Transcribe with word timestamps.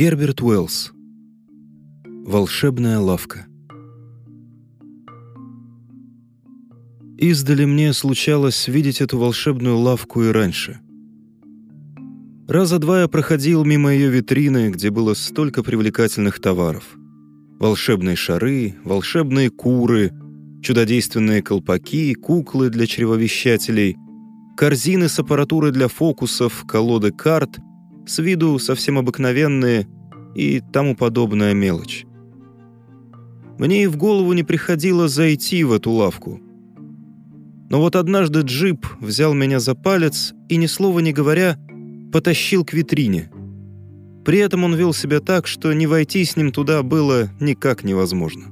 Герберт 0.00 0.40
Уэллс. 0.40 0.92
Волшебная 2.24 2.98
лавка. 3.00 3.46
Издали 7.18 7.66
мне 7.66 7.92
случалось 7.92 8.66
видеть 8.66 9.02
эту 9.02 9.18
волшебную 9.18 9.76
лавку 9.76 10.22
и 10.22 10.28
раньше. 10.28 10.80
Раза 12.48 12.78
два 12.78 13.02
я 13.02 13.08
проходил 13.08 13.66
мимо 13.66 13.92
ее 13.92 14.08
витрины, 14.08 14.70
где 14.70 14.88
было 14.88 15.12
столько 15.12 15.62
привлекательных 15.62 16.40
товаров. 16.40 16.96
Волшебные 17.58 18.16
шары, 18.16 18.76
волшебные 18.84 19.50
куры, 19.50 20.14
чудодейственные 20.62 21.42
колпаки, 21.42 22.14
куклы 22.14 22.70
для 22.70 22.86
чревовещателей, 22.86 23.98
корзины 24.56 25.10
с 25.10 25.18
аппаратурой 25.18 25.72
для 25.72 25.88
фокусов, 25.88 26.64
колоды 26.66 27.12
карт, 27.12 27.58
с 28.10 28.18
виду 28.18 28.58
совсем 28.58 28.98
обыкновенные 28.98 29.86
и 30.34 30.60
тому 30.72 30.96
подобная 30.96 31.54
мелочь. 31.54 32.06
Мне 33.58 33.84
и 33.84 33.86
в 33.86 33.96
голову 33.96 34.32
не 34.32 34.42
приходило 34.42 35.06
зайти 35.06 35.62
в 35.64 35.72
эту 35.72 35.92
лавку. 35.92 36.40
Но 37.68 37.80
вот 37.80 37.94
однажды 37.94 38.40
джип 38.40 38.84
взял 39.00 39.32
меня 39.32 39.60
за 39.60 39.76
палец 39.76 40.32
и, 40.48 40.56
ни 40.56 40.66
слова 40.66 40.98
не 40.98 41.12
говоря, 41.12 41.56
потащил 42.12 42.64
к 42.64 42.72
витрине. 42.72 43.30
При 44.24 44.38
этом 44.38 44.64
он 44.64 44.74
вел 44.74 44.92
себя 44.92 45.20
так, 45.20 45.46
что 45.46 45.72
не 45.72 45.86
войти 45.86 46.24
с 46.24 46.36
ним 46.36 46.50
туда 46.50 46.82
было 46.82 47.30
никак 47.38 47.84
невозможно. 47.84 48.46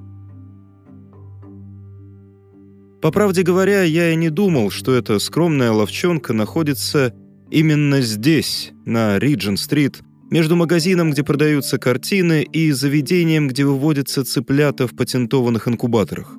По 3.03 3.11
правде 3.11 3.43
говоря, 3.43 3.83
я 3.83 4.13
и 4.13 4.17
не 4.17 4.31
думал, 4.31 4.71
что 4.71 4.95
эта 4.95 5.19
скромная 5.19 5.73
ловчонка 5.73 6.33
находится 6.33 7.13
именно 7.51 8.01
здесь, 8.01 8.73
на 8.85 9.19
Риджин-стрит, 9.19 10.03
между 10.31 10.57
магазином, 10.57 11.11
где 11.11 11.23
продаются 11.23 11.79
картины, 11.79 12.43
и 12.43 12.71
заведением, 12.73 13.49
где 13.49 13.65
выводятся 13.65 14.25
цыплята 14.25 14.87
в 14.87 14.95
патентованных 14.95 15.69
инкубаторах. 15.69 16.37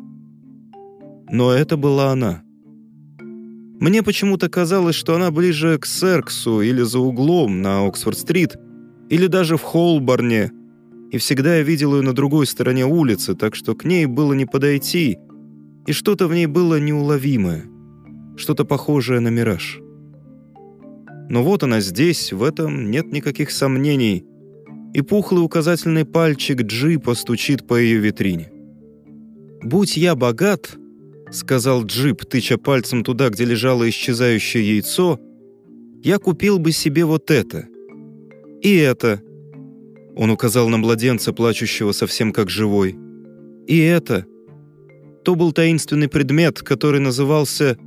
Но 1.31 1.51
это 1.51 1.77
была 1.77 2.11
она. 2.11 2.43
Мне 3.79 4.03
почему-то 4.03 4.49
казалось, 4.49 4.95
что 4.95 5.15
она 5.15 5.31
ближе 5.31 5.77
к 5.77 5.85
Серксу 5.85 6.61
или 6.61 6.81
за 6.81 6.99
углом 6.99 7.61
на 7.61 7.87
Оксфорд-стрит, 7.87 8.57
или 9.09 9.27
даже 9.27 9.57
в 9.57 9.61
Холборне, 9.61 10.51
и 11.11 11.17
всегда 11.17 11.55
я 11.55 11.63
видел 11.63 11.95
ее 11.95 12.01
на 12.03 12.13
другой 12.13 12.45
стороне 12.45 12.85
улицы, 12.85 13.35
так 13.35 13.55
что 13.55 13.73
к 13.75 13.85
ней 13.85 14.05
было 14.05 14.33
не 14.33 14.45
подойти, 14.45 15.17
и 15.87 15.93
что-то 15.93 16.27
в 16.27 16.33
ней 16.33 16.45
было 16.45 16.79
неуловимое, 16.79 17.65
что-то 18.35 18.65
похожее 18.65 19.19
на 19.19 19.29
мираж. 19.29 19.79
Но 21.29 21.43
вот 21.43 21.61
она 21.61 21.79
здесь, 21.79 22.33
в 22.33 22.41
этом 22.41 22.89
нет 22.89 23.11
никаких 23.13 23.51
сомнений, 23.51 24.25
и 24.95 25.01
пухлый 25.03 25.45
указательный 25.45 26.03
пальчик 26.03 26.63
джипа 26.63 27.13
стучит 27.13 27.67
по 27.67 27.79
ее 27.79 27.99
витрине. 27.99 28.51
«Будь 29.61 29.95
я 29.95 30.15
богат»,— 30.15 30.75
сказал 31.31 31.85
джип, 31.85 32.25
тыча 32.25 32.57
пальцем 32.57 33.03
туда, 33.03 33.29
где 33.29 33.45
лежало 33.45 33.87
исчезающее 33.87 34.77
яйцо, 34.77 35.19
«я 36.01 36.17
купил 36.17 36.57
бы 36.57 36.71
себе 36.71 37.05
вот 37.05 37.29
это. 37.29 37.67
И 38.63 38.75
это». 38.75 39.21
Он 40.15 40.31
указал 40.31 40.67
на 40.69 40.77
младенца, 40.77 41.31
плачущего 41.31 41.91
совсем 41.91 42.33
как 42.33 42.49
живой. 42.49 42.97
«И 43.67 43.77
это». 43.77 44.25
То 45.23 45.35
был 45.35 45.51
таинственный 45.51 46.07
предмет, 46.07 46.59
который 46.59 46.99
назывался 46.99 47.77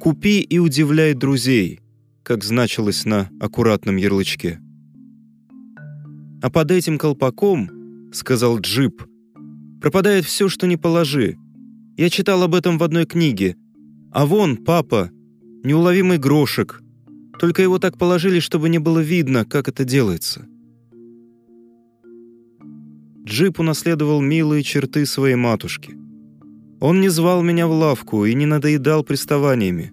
«Купи 0.00 0.40
и 0.40 0.58
удивляй 0.58 1.12
друзей» 1.12 1.80
как 2.26 2.42
значилось 2.42 3.04
на 3.04 3.30
аккуратном 3.38 3.94
ярлычке. 3.94 4.58
«А 6.42 6.50
под 6.50 6.72
этим 6.72 6.98
колпаком,— 6.98 7.70
сказал 8.12 8.58
Джип,— 8.58 9.04
пропадает 9.80 10.24
все, 10.24 10.48
что 10.48 10.66
не 10.66 10.76
положи. 10.76 11.36
Я 11.96 12.10
читал 12.10 12.42
об 12.42 12.56
этом 12.56 12.78
в 12.78 12.82
одной 12.82 13.06
книге. 13.06 13.54
А 14.10 14.26
вон, 14.26 14.56
папа, 14.56 15.10
неуловимый 15.62 16.18
грошек. 16.18 16.82
Только 17.38 17.62
его 17.62 17.78
так 17.78 17.96
положили, 17.96 18.40
чтобы 18.40 18.68
не 18.70 18.78
было 18.78 18.98
видно, 18.98 19.44
как 19.44 19.68
это 19.68 19.84
делается». 19.84 20.48
Джип 23.24 23.60
унаследовал 23.60 24.20
милые 24.20 24.64
черты 24.64 25.06
своей 25.06 25.36
матушки. 25.36 25.94
Он 26.80 27.00
не 27.00 27.08
звал 27.08 27.42
меня 27.42 27.68
в 27.68 27.70
лавку 27.70 28.24
и 28.24 28.34
не 28.34 28.46
надоедал 28.46 29.04
приставаниями. 29.04 29.92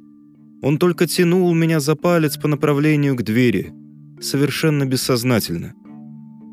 Он 0.63 0.77
только 0.77 1.07
тянул 1.07 1.53
меня 1.53 1.81
за 1.81 1.95
палец 1.95 2.37
по 2.37 2.47
направлению 2.47 3.17
к 3.17 3.21
двери, 3.21 3.73
совершенно 4.21 4.85
бессознательно. 4.85 5.73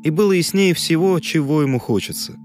И 0.03 0.09
было 0.09 0.33
яснее 0.33 0.73
всего, 0.73 1.17
чего 1.21 1.61
ему 1.61 1.79
хочется. 1.79 2.35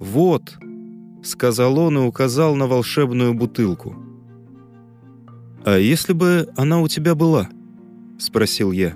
«Вот»,— 0.00 0.58
сказал 1.24 1.78
он 1.78 1.96
и 1.96 2.02
указал 2.02 2.56
на 2.56 2.66
волшебную 2.66 3.32
бутылку. 3.32 3.96
«А 5.64 5.78
если 5.78 6.12
бы 6.12 6.52
она 6.58 6.82
у 6.82 6.88
тебя 6.88 7.14
была?»— 7.14 7.48
спросил 8.18 8.70
я. 8.70 8.92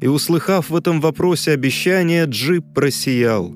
И, 0.00 0.06
услыхав 0.06 0.70
в 0.70 0.74
этом 0.74 1.02
вопросе 1.02 1.50
обещание, 1.50 2.24
Джип 2.24 2.64
просиял. 2.74 3.54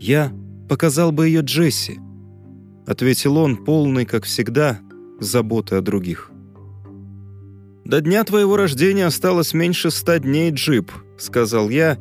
«Я 0.00 0.32
показал 0.66 1.12
бы 1.12 1.26
ее 1.26 1.42
Джесси»,— 1.42 2.00
ответил 2.86 3.36
он, 3.36 3.58
полный, 3.58 4.06
как 4.06 4.24
всегда, 4.24 4.80
заботы 5.20 5.76
о 5.76 5.80
других. 5.80 6.30
«До 7.84 8.00
дня 8.00 8.24
твоего 8.24 8.56
рождения 8.56 9.06
осталось 9.06 9.54
меньше 9.54 9.90
ста 9.90 10.18
дней, 10.18 10.50
Джип»,— 10.50 10.90
сказал 11.18 11.70
я 11.70 11.98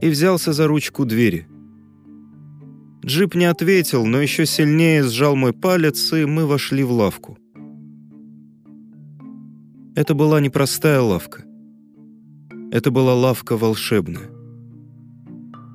и 0.00 0.08
взялся 0.08 0.52
за 0.52 0.66
ручку 0.66 1.04
двери. 1.04 1.46
Джип 3.04 3.34
не 3.34 3.46
ответил, 3.46 4.04
но 4.06 4.20
еще 4.20 4.46
сильнее 4.46 5.02
сжал 5.02 5.36
мой 5.36 5.52
палец, 5.52 6.12
и 6.12 6.26
мы 6.26 6.46
вошли 6.46 6.84
в 6.84 6.92
лавку. 6.92 7.38
Это 9.96 10.14
была 10.14 10.40
непростая 10.40 11.00
лавка. 11.00 11.44
Это 12.70 12.90
была 12.90 13.14
лавка 13.14 13.56
волшебная. 13.56 14.30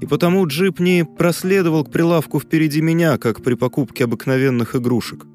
И 0.01 0.05
потому 0.05 0.45
джип 0.47 0.79
не 0.79 1.05
проследовал 1.05 1.83
к 1.83 1.91
прилавку 1.91 2.39
впереди 2.39 2.81
меня, 2.81 3.17
как 3.17 3.41
при 3.41 3.55
покупке 3.55 4.03
обыкновенных 4.03 4.75
игрушек. 4.75 5.25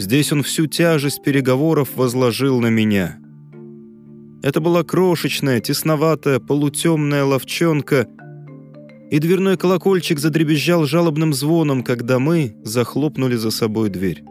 Здесь 0.00 0.32
он 0.32 0.42
всю 0.42 0.66
тяжесть 0.66 1.22
переговоров 1.22 1.90
возложил 1.94 2.58
на 2.58 2.68
меня. 2.68 3.18
Это 4.42 4.58
была 4.58 4.82
крошечная, 4.82 5.60
тесноватая, 5.60 6.40
полутемная 6.40 7.22
ловчонка, 7.22 8.08
и 9.10 9.18
дверной 9.18 9.58
колокольчик 9.58 10.18
задребезжал 10.18 10.86
жалобным 10.86 11.34
звоном, 11.34 11.84
когда 11.84 12.18
мы 12.18 12.56
захлопнули 12.64 13.36
за 13.36 13.50
собой 13.50 13.90
дверь. 13.90 14.22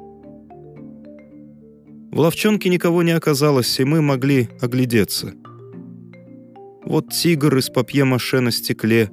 В 2.11 2.19
ловчонке 2.19 2.69
никого 2.69 3.03
не 3.03 3.11
оказалось, 3.11 3.79
и 3.79 3.83
мы 3.83 4.01
могли 4.01 4.49
оглядеться. 4.59 5.35
Вот 6.83 7.09
тигр 7.11 7.57
из 7.57 7.69
папье-маше 7.69 8.39
на 8.39 8.49
стекле, 8.49 9.11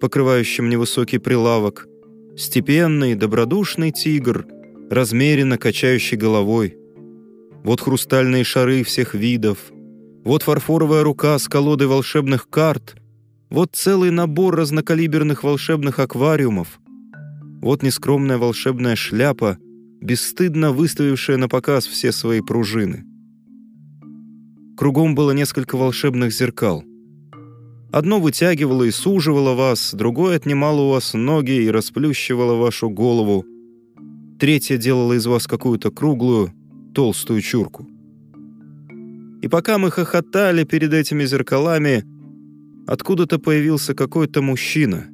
покрывающем 0.00 0.70
невысокий 0.70 1.18
прилавок, 1.18 1.86
степенный, 2.34 3.14
добродушный 3.14 3.90
тигр— 3.90 4.46
размеренно 4.92 5.56
качающий 5.56 6.18
головой. 6.18 6.76
Вот 7.64 7.80
хрустальные 7.80 8.44
шары 8.44 8.82
всех 8.84 9.14
видов. 9.14 9.72
Вот 10.22 10.42
фарфоровая 10.42 11.02
рука 11.02 11.38
с 11.38 11.48
колодой 11.48 11.88
волшебных 11.88 12.50
карт. 12.50 12.96
Вот 13.48 13.70
целый 13.72 14.10
набор 14.10 14.54
разнокалиберных 14.54 15.44
волшебных 15.44 15.98
аквариумов. 15.98 16.78
Вот 17.62 17.82
нескромная 17.82 18.36
волшебная 18.36 18.94
шляпа, 18.94 19.56
бесстыдно 20.02 20.72
выставившая 20.72 21.38
на 21.38 21.48
показ 21.48 21.86
все 21.86 22.12
свои 22.12 22.42
пружины. 22.42 23.04
Кругом 24.76 25.14
было 25.14 25.30
несколько 25.30 25.76
волшебных 25.76 26.34
зеркал. 26.34 26.84
Одно 27.92 28.20
вытягивало 28.20 28.82
и 28.84 28.90
суживало 28.90 29.54
вас, 29.54 29.94
другое 29.94 30.36
отнимало 30.36 30.82
у 30.82 30.90
вас 30.90 31.14
ноги 31.14 31.62
и 31.62 31.70
расплющивало 31.70 32.56
вашу 32.56 32.90
голову, 32.90 33.46
третья 34.42 34.76
делала 34.76 35.12
из 35.12 35.24
вас 35.24 35.46
какую-то 35.46 35.92
круглую, 35.92 36.52
толстую 36.96 37.40
чурку. 37.42 37.86
И 39.40 39.46
пока 39.46 39.78
мы 39.78 39.92
хохотали 39.92 40.64
перед 40.64 40.92
этими 40.92 41.24
зеркалами, 41.26 42.04
откуда-то 42.88 43.38
появился 43.38 43.94
какой-то 43.94 44.42
мужчина. 44.42 45.06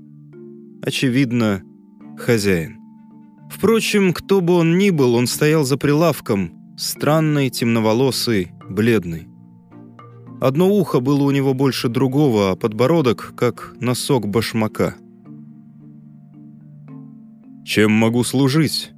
Очевидно, 0.81 1.63
хозяин. 2.17 2.79
Впрочем, 3.51 4.15
кто 4.15 4.41
бы 4.41 4.55
он 4.55 4.79
ни 4.79 4.89
был, 4.89 5.15
он 5.15 5.27
стоял 5.27 5.63
за 5.63 5.77
прилавком, 5.77 6.75
странный, 6.79 7.51
темноволосый, 7.51 8.53
бледный. 8.67 9.29
Одно 10.41 10.71
ухо 10.71 11.01
было 11.01 11.23
у 11.25 11.31
него 11.33 11.53
больше 11.53 11.91
другого, 11.91 12.53
а 12.53 12.57
подбородок, 12.57 13.35
как 13.37 13.75
носок 13.79 14.27
башмака. 14.27 14.97
«Чем 17.67 17.93
могу 17.93 18.25
служить?» 18.25 18.93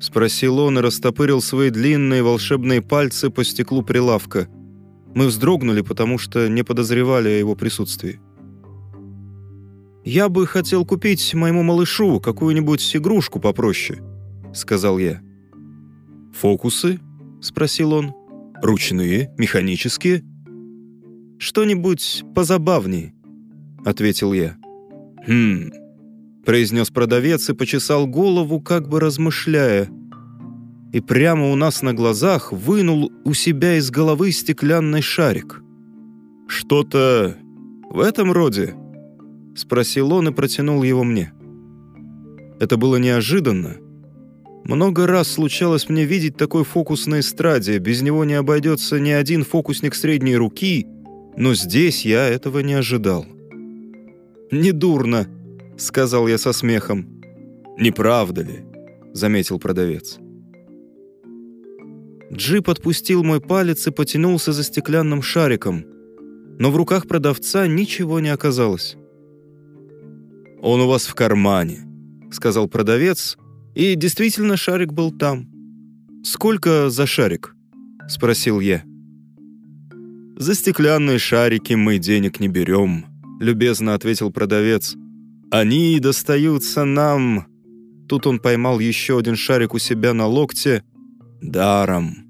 спросил 0.00 0.58
он 0.58 0.78
и 0.78 0.82
растопырил 0.82 1.40
свои 1.40 1.70
длинные 1.70 2.22
волшебные 2.22 2.82
пальцы 2.82 3.30
по 3.30 3.44
стеклу 3.44 3.82
прилавка. 3.82 4.48
Мы 5.14 5.26
вздрогнули, 5.26 5.80
потому 5.80 6.18
что 6.18 6.48
не 6.48 6.62
подозревали 6.62 7.28
о 7.28 7.38
его 7.38 7.54
присутствии. 7.54 8.20
«Я 10.04 10.28
бы 10.28 10.46
хотел 10.46 10.84
купить 10.84 11.34
моему 11.34 11.62
малышу 11.62 12.20
какую-нибудь 12.20 12.96
игрушку 12.96 13.40
попроще»,— 13.40 14.00
сказал 14.54 14.98
я. 14.98 15.20
«Фокусы?»— 16.34 17.00
спросил 17.40 17.92
он. 17.92 18.14
«Ручные? 18.62 19.32
Механические?» 19.36 20.24
«Что-нибудь 21.38 22.24
позабавнее»,— 22.34 23.14
ответил 23.84 24.32
я. 24.32 24.56
«Хм...»— 25.26 25.70
произнес 26.48 26.88
продавец 26.88 27.50
и 27.50 27.52
почесал 27.52 28.06
голову, 28.06 28.58
как 28.58 28.88
бы 28.88 29.00
размышляя. 29.00 29.86
И 30.94 31.00
прямо 31.02 31.52
у 31.52 31.56
нас 31.56 31.82
на 31.82 31.92
глазах 31.92 32.52
вынул 32.54 33.12
у 33.26 33.34
себя 33.34 33.76
из 33.76 33.90
головы 33.90 34.32
стеклянный 34.32 35.02
шарик. 35.02 35.62
«Что-то 36.46 37.36
в 37.90 38.00
этом 38.00 38.32
роде?»— 38.32 38.74
спросил 39.56 40.10
он 40.14 40.28
и 40.28 40.32
протянул 40.32 40.82
его 40.82 41.04
мне. 41.04 41.34
Это 42.60 42.78
было 42.78 42.96
неожиданно. 42.96 43.76
Много 44.64 45.06
раз 45.06 45.28
случалось 45.30 45.90
мне 45.90 46.06
видеть 46.06 46.38
такой 46.38 46.64
фокус 46.64 47.06
на 47.06 47.20
эстраде, 47.20 47.76
без 47.76 48.00
него 48.00 48.24
не 48.24 48.32
обойдется 48.32 48.98
ни 48.98 49.10
один 49.10 49.44
фокусник 49.44 49.94
средней 49.94 50.36
руки, 50.36 50.86
но 51.36 51.52
здесь 51.52 52.06
я 52.06 52.26
этого 52.26 52.60
не 52.60 52.72
ожидал. 52.72 53.26
«Недурно»,— 54.50 55.28
сказал 55.78 56.28
я 56.28 56.38
со 56.38 56.52
смехом. 56.52 57.06
«Не 57.78 57.90
правда 57.90 58.42
ли?»— 58.42 58.64
заметил 59.12 59.58
продавец. 59.58 60.18
Джип 62.32 62.68
отпустил 62.68 63.24
мой 63.24 63.40
палец 63.40 63.86
и 63.86 63.90
потянулся 63.90 64.52
за 64.52 64.62
стеклянным 64.62 65.22
шариком, 65.22 65.84
но 66.58 66.70
в 66.70 66.76
руках 66.76 67.06
продавца 67.06 67.66
ничего 67.66 68.20
не 68.20 68.28
оказалось. 68.28 68.96
«Он 70.60 70.80
у 70.80 70.88
вас 70.88 71.06
в 71.06 71.14
кармане»,— 71.14 71.78
сказал 72.32 72.68
продавец, 72.68 73.38
и 73.74 73.94
действительно 73.94 74.56
шарик 74.56 74.92
был 74.92 75.12
там. 75.12 75.48
«Сколько 76.24 76.90
за 76.90 77.06
шарик?»— 77.06 77.54
спросил 78.08 78.60
я. 78.60 78.82
«За 80.36 80.54
стеклянные 80.54 81.18
шарики 81.18 81.74
мы 81.74 81.98
денег 81.98 82.40
не 82.40 82.48
берем»,— 82.48 83.06
любезно 83.40 83.94
ответил 83.94 84.30
продавец. 84.32 84.96
«Они 85.50 85.98
достаются 86.00 86.84
нам...» 86.84 87.46
Тут 88.08 88.26
он 88.26 88.38
поймал 88.38 88.80
еще 88.80 89.18
один 89.18 89.36
шарик 89.36 89.74
у 89.74 89.78
себя 89.78 90.14
на 90.14 90.26
локте. 90.26 90.82
«Даром». 91.42 92.28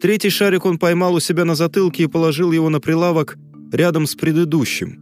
Третий 0.00 0.30
шарик 0.30 0.64
он 0.64 0.78
поймал 0.78 1.14
у 1.14 1.20
себя 1.20 1.44
на 1.44 1.54
затылке 1.54 2.04
и 2.04 2.08
положил 2.08 2.50
его 2.50 2.70
на 2.70 2.80
прилавок 2.80 3.36
рядом 3.72 4.06
с 4.06 4.14
предыдущим. 4.14 4.98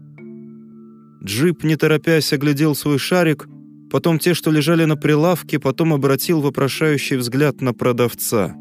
Джип, 1.25 1.65
не 1.65 1.77
торопясь, 1.77 2.33
оглядел 2.33 2.75
свой 2.75 2.99
шарик, 2.99 3.49
потом 3.91 4.19
те, 4.19 4.35
что 4.35 4.51
лежали 4.51 4.85
на 4.85 4.97
прилавке, 4.97 5.59
потом 5.59 5.93
обратил 5.93 6.41
вопрошающий 6.41 7.17
взгляд 7.17 7.61
на 7.61 7.73
продавца. 7.73 8.55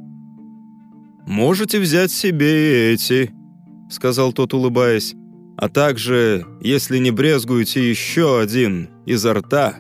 «Можете 1.28 1.80
взять 1.80 2.12
себе 2.12 2.92
и 2.92 2.94
эти»,— 2.94 3.31
сказал 3.90 4.34
тот, 4.34 4.54
улыбаясь. 4.54 5.16
«А 5.62 5.68
также, 5.68 6.46
если 6.62 7.00
не 7.00 7.12
брезгуете 7.12 7.90
еще 7.90 8.40
один 8.40 8.88
изо 9.06 9.34
рта. 9.34 9.76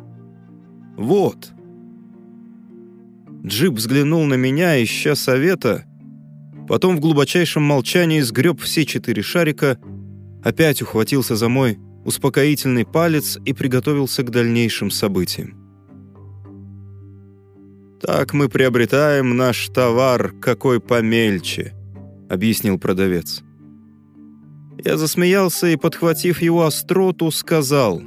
Вот». 0.97 1.51
Джип 3.45 3.75
взглянул 3.75 4.25
на 4.25 4.33
меня, 4.33 4.83
ища 4.83 5.15
совета, 5.15 5.85
потом 6.67 6.97
в 6.97 6.99
глубочайшем 6.99 7.63
молчании 7.63 8.19
сгреб 8.19 8.59
все 8.59 8.85
четыре 8.85 9.21
шарика, 9.21 9.79
опять 10.43 10.81
ухватился 10.81 11.37
за 11.37 11.47
мой 11.47 11.79
успокоительный 12.03 12.85
палец 12.85 13.37
и 13.45 13.53
приготовился 13.53 14.23
к 14.23 14.31
дальнейшим 14.31 14.91
событиям. 14.91 15.55
«Так 18.01 18.33
мы 18.33 18.49
приобретаем 18.49 19.37
наш 19.37 19.69
товар, 19.69 20.33
какой 20.41 20.81
помельче»,— 20.81 21.73
объяснил 22.29 22.77
продавец. 22.77 23.43
Я 24.83 24.97
засмеялся 24.97 25.67
и, 25.67 25.75
подхватив 25.75 26.41
его 26.41 26.65
остроту, 26.65 27.31
сказал, 27.31 28.01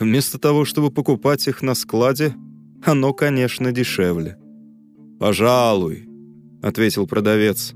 «Вместо 0.00 0.38
того, 0.38 0.64
чтобы 0.64 0.90
покупать 0.90 1.46
их 1.46 1.62
на 1.62 1.74
складе, 1.74 2.34
оно, 2.84 3.12
конечно, 3.12 3.70
дешевле». 3.70 4.36
«Пожалуй»,— 5.20 6.08
ответил 6.62 7.06
продавец. 7.06 7.74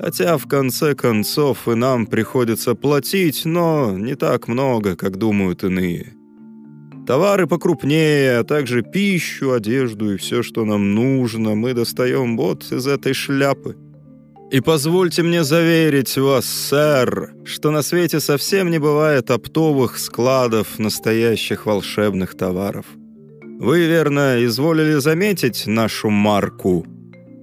«Хотя, 0.00 0.38
в 0.38 0.46
конце 0.46 0.94
концов, 0.94 1.66
и 1.66 1.74
нам 1.74 2.06
приходится 2.06 2.76
платить, 2.76 3.44
но 3.44 3.98
не 3.98 4.14
так 4.14 4.46
много, 4.46 4.94
как 4.94 5.16
думают 5.16 5.64
иные. 5.64 6.14
Товары 7.04 7.48
покрупнее, 7.48 8.38
а 8.38 8.44
также 8.44 8.82
пищу, 8.82 9.52
одежду 9.52 10.14
и 10.14 10.18
все, 10.18 10.42
что 10.44 10.64
нам 10.64 10.94
нужно, 10.94 11.56
мы 11.56 11.74
достаем 11.74 12.36
вот 12.36 12.70
из 12.70 12.86
этой 12.86 13.12
шляпы». 13.12 13.76
И 14.50 14.60
позвольте 14.60 15.22
мне 15.22 15.44
заверить 15.44 16.16
вас, 16.16 16.46
сэр, 16.46 17.34
что 17.44 17.70
на 17.70 17.82
свете 17.82 18.18
совсем 18.18 18.70
не 18.70 18.78
бывает 18.78 19.30
оптовых 19.30 19.98
складов 19.98 20.78
настоящих 20.78 21.66
волшебных 21.66 22.34
товаров. 22.34 22.86
Вы, 23.60 23.86
верно, 23.86 24.42
изволили 24.42 24.94
заметить 25.00 25.66
нашу 25.66 26.08
марку 26.08 26.86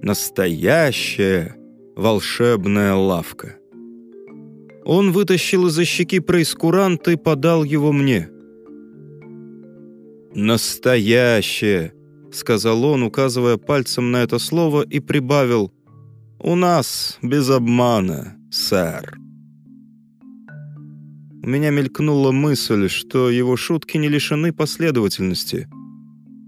«Настоящая 0.02 1.54
волшебная 1.94 2.94
лавка». 2.94 3.56
Он 4.84 5.12
вытащил 5.12 5.66
из-за 5.66 5.84
щеки 5.84 6.18
проискурант 6.18 7.06
и 7.06 7.16
подал 7.16 7.62
его 7.62 7.92
мне. 7.92 8.30
«Настоящее»,— 10.34 11.92
сказал 12.32 12.84
он, 12.84 13.04
указывая 13.04 13.58
пальцем 13.58 14.10
на 14.10 14.24
это 14.24 14.38
слово, 14.40 14.82
и 14.82 14.98
прибавил 14.98 15.72
«У 16.48 16.54
нас 16.54 17.18
без 17.22 17.50
обмана, 17.50 18.36
сэр». 18.52 19.18
У 21.42 21.48
меня 21.48 21.70
мелькнула 21.70 22.30
мысль, 22.30 22.88
что 22.88 23.30
его 23.30 23.56
шутки 23.56 23.96
не 23.96 24.08
лишены 24.08 24.52
последовательности. 24.52 25.66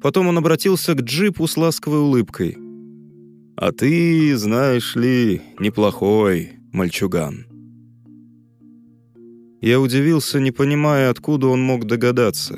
Потом 0.01 0.29
он 0.29 0.39
обратился 0.39 0.95
к 0.95 1.01
джипу 1.01 1.49
с 1.49 1.57
ласковой 1.57 1.99
улыбкой. 1.99 2.57
«А 3.57 3.73
ты, 3.73 4.37
знаешь 4.37 4.95
ли, 4.95 5.43
неплохой 5.59 6.53
мальчуган». 6.73 7.47
Я 9.61 9.81
удивился, 9.81 10.39
не 10.39 10.53
понимая, 10.53 11.11
откуда 11.11 11.49
он 11.49 11.61
мог 11.61 11.87
догадаться. 11.87 12.57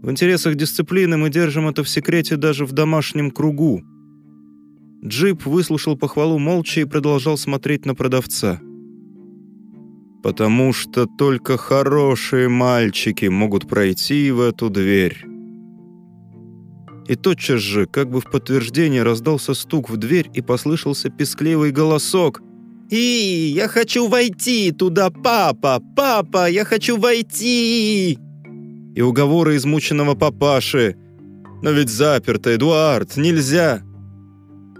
В 0.00 0.10
интересах 0.10 0.54
дисциплины 0.54 1.18
мы 1.18 1.28
держим 1.28 1.68
это 1.68 1.84
в 1.84 1.88
секрете 1.90 2.36
даже 2.36 2.64
в 2.64 2.72
домашнем 2.72 3.30
кругу. 3.30 3.82
Джип 5.06 5.44
выслушал 5.44 5.96
похвалу 5.96 6.38
молча 6.38 6.80
и 6.80 6.84
продолжал 6.84 7.36
смотреть 7.36 7.84
на 7.84 7.94
продавца. 7.94 8.60
«Потому 10.22 10.72
что 10.72 11.04
только 11.06 11.58
хорошие 11.58 12.48
мальчики 12.48 13.26
могут 13.26 13.68
пройти 13.68 14.30
в 14.30 14.40
эту 14.40 14.70
дверь». 14.70 15.26
И 17.06 17.16
тотчас 17.16 17.60
же, 17.60 17.84
как 17.84 18.08
бы 18.08 18.22
в 18.22 18.30
подтверждение, 18.30 19.02
раздался 19.02 19.52
стук 19.52 19.90
в 19.90 19.98
дверь 19.98 20.30
и 20.32 20.40
послышался 20.40 21.10
пескливый 21.10 21.70
голосок. 21.70 22.40
«И, 22.88 23.52
я 23.54 23.68
хочу 23.68 24.08
войти 24.08 24.72
туда, 24.72 25.10
папа! 25.10 25.82
Папа, 25.94 26.48
я 26.48 26.64
хочу 26.64 26.96
войти!» 26.96 28.18
И 28.94 29.02
уговоры 29.02 29.56
измученного 29.56 30.14
папаши. 30.14 30.96
«Но 31.60 31.72
ведь 31.72 31.90
заперто, 31.90 32.54
Эдуард, 32.54 33.18
нельзя!» 33.18 33.82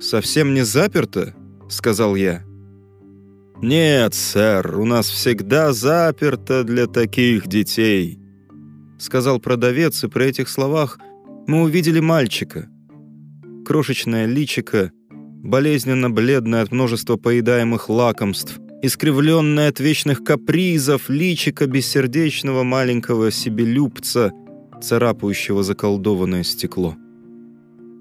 «Совсем 0.04 0.52
не 0.52 0.64
заперто?»— 0.64 1.34
сказал 1.70 2.14
я. 2.14 2.42
«Нет, 3.62 4.12
сэр, 4.12 4.78
у 4.78 4.84
нас 4.84 5.08
всегда 5.08 5.73
заперто 5.73 6.62
для 6.62 6.87
таких 6.87 7.46
детей»,— 7.46 8.18
сказал 8.99 9.40
продавец, 9.40 10.04
и 10.04 10.08
при 10.08 10.26
этих 10.26 10.50
словах 10.50 10.99
мы 11.46 11.62
увидели 11.62 12.00
мальчика. 12.00 12.68
Крошечное 13.64 14.26
личико, 14.26 14.92
болезненно 15.11 16.11
бледное 16.11 16.61
от 16.61 16.70
множества 16.70 17.16
поедаемых 17.16 17.88
лакомств, 17.88 18.61
искривленное 18.82 19.70
от 19.70 19.80
вечных 19.80 20.23
капризов, 20.23 21.08
личико 21.08 21.66
бессердечного 21.66 22.62
маленького 22.62 23.30
себелюбца, 23.30 24.32
царапающего 24.82 25.62
заколдованное 25.62 26.42
стекло. 26.42 26.94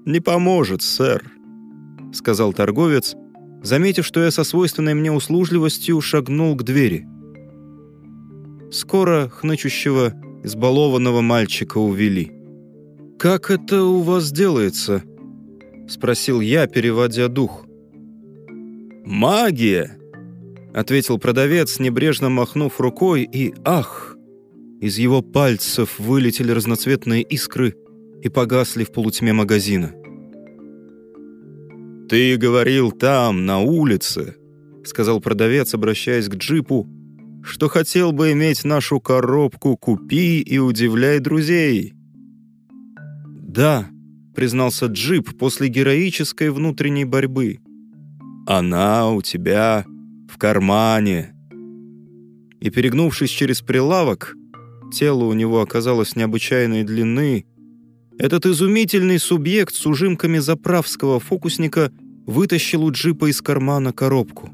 «Не 0.04 0.20
поможет, 0.20 0.82
сэр»,— 0.82 1.24
сказал 2.14 2.52
торговец, 2.52 3.14
заметив, 3.62 4.06
что 4.06 4.22
я 4.22 4.30
со 4.30 4.44
свойственной 4.44 4.94
мне 4.94 5.12
услужливостью 5.12 6.00
шагнул 6.00 6.54
к 6.56 6.62
двери. 6.62 7.06
Скоро 8.70 9.28
хнычущего, 9.28 10.14
избалованного 10.42 11.20
мальчика 11.20 11.78
увели. 11.78 12.32
«Как 13.18 13.50
это 13.50 13.84
у 13.84 14.00
вас 14.00 14.32
делается?»— 14.32 15.02
спросил 15.88 16.40
я, 16.40 16.66
переводя 16.66 17.28
дух. 17.28 17.66
«Магия!»— 19.04 19.98
ответил 20.74 21.18
продавец, 21.18 21.78
небрежно 21.78 22.30
махнув 22.30 22.80
рукой, 22.80 23.22
и 23.22 23.54
ах! 23.64 24.16
Из 24.80 24.98
его 24.98 25.22
пальцев 25.22 25.98
вылетели 25.98 26.50
разноцветные 26.50 27.22
искры 27.22 27.74
и 28.22 28.28
погасли 28.28 28.84
в 28.84 28.92
полутьме 28.92 29.32
магазина. 29.32 29.94
«Ты 32.08 32.36
говорил 32.36 32.92
там, 32.92 33.46
на 33.46 33.60
улице»,— 33.60 34.36
сказал 34.84 35.20
продавец, 35.20 35.74
обращаясь 35.74 36.28
к 36.28 36.34
джипу, 36.34 36.86
«что 37.42 37.68
хотел 37.68 38.12
бы 38.12 38.32
иметь 38.32 38.64
нашу 38.64 39.00
коробку 39.00 39.76
«Купи 39.76 40.40
и 40.40 40.58
удивляй 40.58 41.18
друзей». 41.20 41.94
«Да»,— 43.26 43.88
признался 44.34 44.86
джип 44.86 45.38
после 45.38 45.68
героической 45.68 46.50
внутренней 46.50 47.06
борьбы. 47.06 47.60
«Она 48.46 49.10
у 49.10 49.22
тебя 49.22 49.86
в 50.28 50.36
кармане». 50.36 51.34
И 52.60 52.70
перегнувшись 52.70 53.30
через 53.30 53.62
прилавок, 53.62 54.34
тело 54.92 55.24
у 55.24 55.32
него 55.32 55.60
оказалось 55.60 56.16
необычайной 56.16 56.84
длины, 56.84 57.46
этот 58.18 58.46
изумительный 58.46 59.18
субъект 59.18 59.74
с 59.74 59.86
ужимками 59.86 60.38
заправского 60.38 61.18
фокусника 61.18 61.90
вытащил 62.26 62.84
у 62.84 62.90
джипа 62.90 63.30
из 63.30 63.42
кармана 63.42 63.92
коробку. 63.92 64.50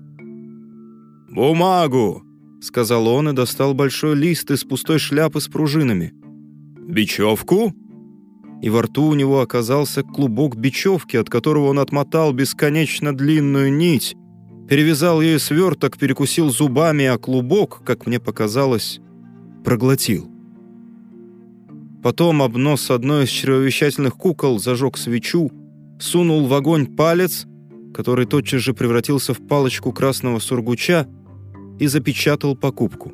«Бумагу!»— 1.31 2.23
сказал 2.61 3.07
он 3.07 3.29
и 3.29 3.33
достал 3.33 3.75
большой 3.75 4.17
лист 4.17 4.51
из 4.51 4.65
пустой 4.65 4.99
шляпы 4.99 5.41
с 5.41 5.49
пружинами. 5.49 6.13
«Бечевку?» 6.79 7.75
И 8.63 8.69
во 8.69 8.83
рту 8.83 9.05
у 9.05 9.15
него 9.15 9.41
оказался 9.41 10.03
клубок 10.03 10.57
бечевки, 10.57 11.17
от 11.17 11.31
которого 11.31 11.69
он 11.69 11.79
отмотал 11.79 12.33
бесконечно 12.33 13.17
длинную 13.17 13.73
нить, 13.73 14.17
перевязал 14.69 15.21
ей 15.21 15.39
сверток, 15.39 15.97
перекусил 15.97 16.51
зубами, 16.51 17.07
а 17.07 17.17
клубок, 17.17 17.83
как 17.85 18.07
мне 18.07 18.21
показалось, 18.21 19.01
проглотил. 19.65 20.30
Потом 22.03 22.43
обнос 22.43 22.91
одной 22.91 23.25
из 23.25 23.29
чревовещательных 23.29 24.15
кукол 24.17 24.59
зажег 24.59 24.97
свечу, 24.97 25.51
сунул 25.99 26.47
в 26.47 26.55
огонь 26.55 26.87
палец, 26.87 27.47
который 27.95 28.25
тотчас 28.25 28.63
же 28.63 28.73
превратился 28.73 29.35
в 29.35 29.47
палочку 29.47 29.93
красного 29.93 30.39
сургуча 30.39 31.07
и 31.79 31.87
запечатал 31.87 32.57
покупку. 32.57 33.13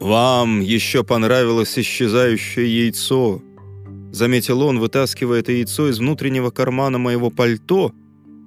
«Вам 0.00 0.60
еще 0.60 1.04
понравилось 1.04 1.78
исчезающее 1.78 2.84
яйцо»,— 2.84 3.42
заметил 4.12 4.62
он, 4.62 4.78
вытаскивая 4.78 5.40
это 5.40 5.52
яйцо 5.52 5.88
из 5.88 5.98
внутреннего 5.98 6.50
кармана 6.50 6.98
моего 6.98 7.30
пальто 7.30 7.92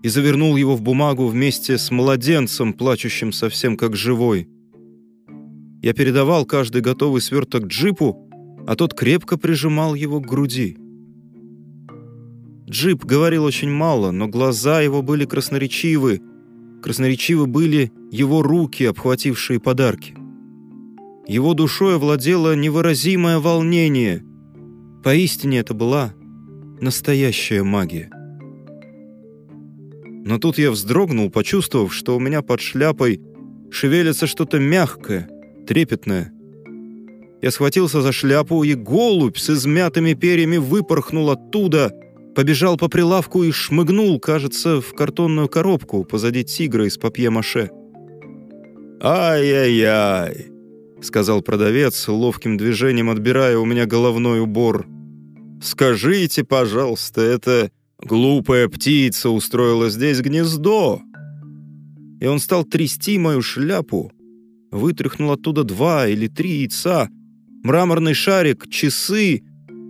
и 0.01 0.07
завернул 0.07 0.55
его 0.55 0.75
в 0.75 0.81
бумагу 0.81 1.27
вместе 1.27 1.77
с 1.77 1.91
младенцем, 1.91 2.73
плачущим 2.73 3.31
совсем 3.31 3.77
как 3.77 3.95
живой. 3.95 4.47
Я 5.83 5.93
передавал 5.93 6.45
каждый 6.45 6.81
готовый 6.81 7.21
сверток 7.21 7.65
джипу, 7.65 8.30
а 8.71 8.75
тот 8.77 8.93
крепко 8.93 9.37
прижимал 9.37 9.95
его 9.95 10.21
к 10.21 10.25
груди. 10.25 10.77
Джип 12.69 13.03
говорил 13.03 13.43
очень 13.43 13.69
мало, 13.69 14.11
но 14.11 14.29
глаза 14.29 14.79
его 14.79 15.01
были 15.01 15.25
красноречивы. 15.25 16.21
Красноречивы 16.81 17.47
были 17.47 17.91
его 18.11 18.41
руки, 18.41 18.85
обхватившие 18.85 19.59
подарки. 19.59 20.15
Его 21.27 21.53
душой 21.53 21.95
овладело 21.95 22.55
невыразимое 22.55 23.39
волнение. 23.39 24.23
Поистине 25.03 25.59
это 25.59 25.73
была 25.73 26.13
настоящая 26.79 27.63
магия. 27.63 28.09
Но 30.23 30.37
тут 30.37 30.57
я 30.57 30.71
вздрогнул, 30.71 31.29
почувствовав, 31.29 31.93
что 31.93 32.15
у 32.15 32.21
меня 32.21 32.41
под 32.41 32.61
шляпой 32.61 33.19
шевелится 33.69 34.27
что-то 34.27 34.59
мягкое, 34.59 35.27
трепетное. 35.67 36.31
Я 37.41 37.49
схватился 37.49 38.01
за 38.01 38.11
шляпу, 38.11 38.63
и 38.63 38.75
голубь 38.75 39.37
с 39.37 39.49
измятыми 39.49 40.13
перьями 40.13 40.57
выпорхнул 40.57 41.31
оттуда, 41.31 41.91
побежал 42.35 42.77
по 42.77 42.87
прилавку 42.87 43.43
и 43.43 43.51
шмыгнул, 43.51 44.19
кажется, 44.19 44.79
в 44.79 44.93
картонную 44.93 45.49
коробку 45.49 46.03
позади 46.03 46.43
тигра 46.43 46.85
из 46.85 46.97
папье-маше. 46.97 47.71
«Ай-яй-яй!»— 49.01 50.51
сказал 51.01 51.41
продавец, 51.41 52.07
ловким 52.07 52.57
движением 52.57 53.09
отбирая 53.09 53.57
у 53.57 53.65
меня 53.65 53.87
головной 53.87 54.41
убор. 54.41 54.85
«Скажите, 55.63 56.43
пожалуйста, 56.43 57.21
это 57.21 57.71
глупая 57.99 58.67
птица 58.67 59.31
устроила 59.31 59.89
здесь 59.89 60.21
гнездо?» 60.21 61.01
И 62.19 62.27
он 62.27 62.37
стал 62.37 62.65
трясти 62.65 63.17
мою 63.17 63.41
шляпу, 63.41 64.11
вытряхнул 64.69 65.31
оттуда 65.31 65.63
два 65.63 66.07
или 66.07 66.27
три 66.27 66.59
яйца— 66.59 67.09
мраморный 67.63 68.13
шарик, 68.13 68.69
часы, 68.69 69.43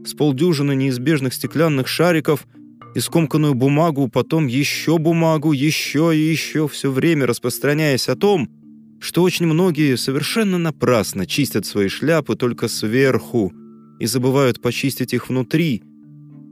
с 0.05 0.13
полдюжины 0.13 0.75
неизбежных 0.75 1.33
стеклянных 1.33 1.87
шариков 1.87 2.47
и 2.95 2.99
скомканную 2.99 3.53
бумагу, 3.53 4.07
потом 4.07 4.47
еще 4.47 4.97
бумагу, 4.97 5.51
еще 5.51 6.11
и 6.15 6.19
еще, 6.19 6.67
все 6.67 6.91
время 6.91 7.25
распространяясь 7.25 8.09
о 8.09 8.15
том, 8.15 8.49
что 8.99 9.23
очень 9.23 9.47
многие 9.47 9.95
совершенно 9.97 10.57
напрасно 10.57 11.25
чистят 11.25 11.65
свои 11.65 11.87
шляпы 11.87 12.35
только 12.35 12.67
сверху 12.67 13.51
и 13.99 14.05
забывают 14.05 14.61
почистить 14.61 15.13
их 15.13 15.29
внутри. 15.29 15.83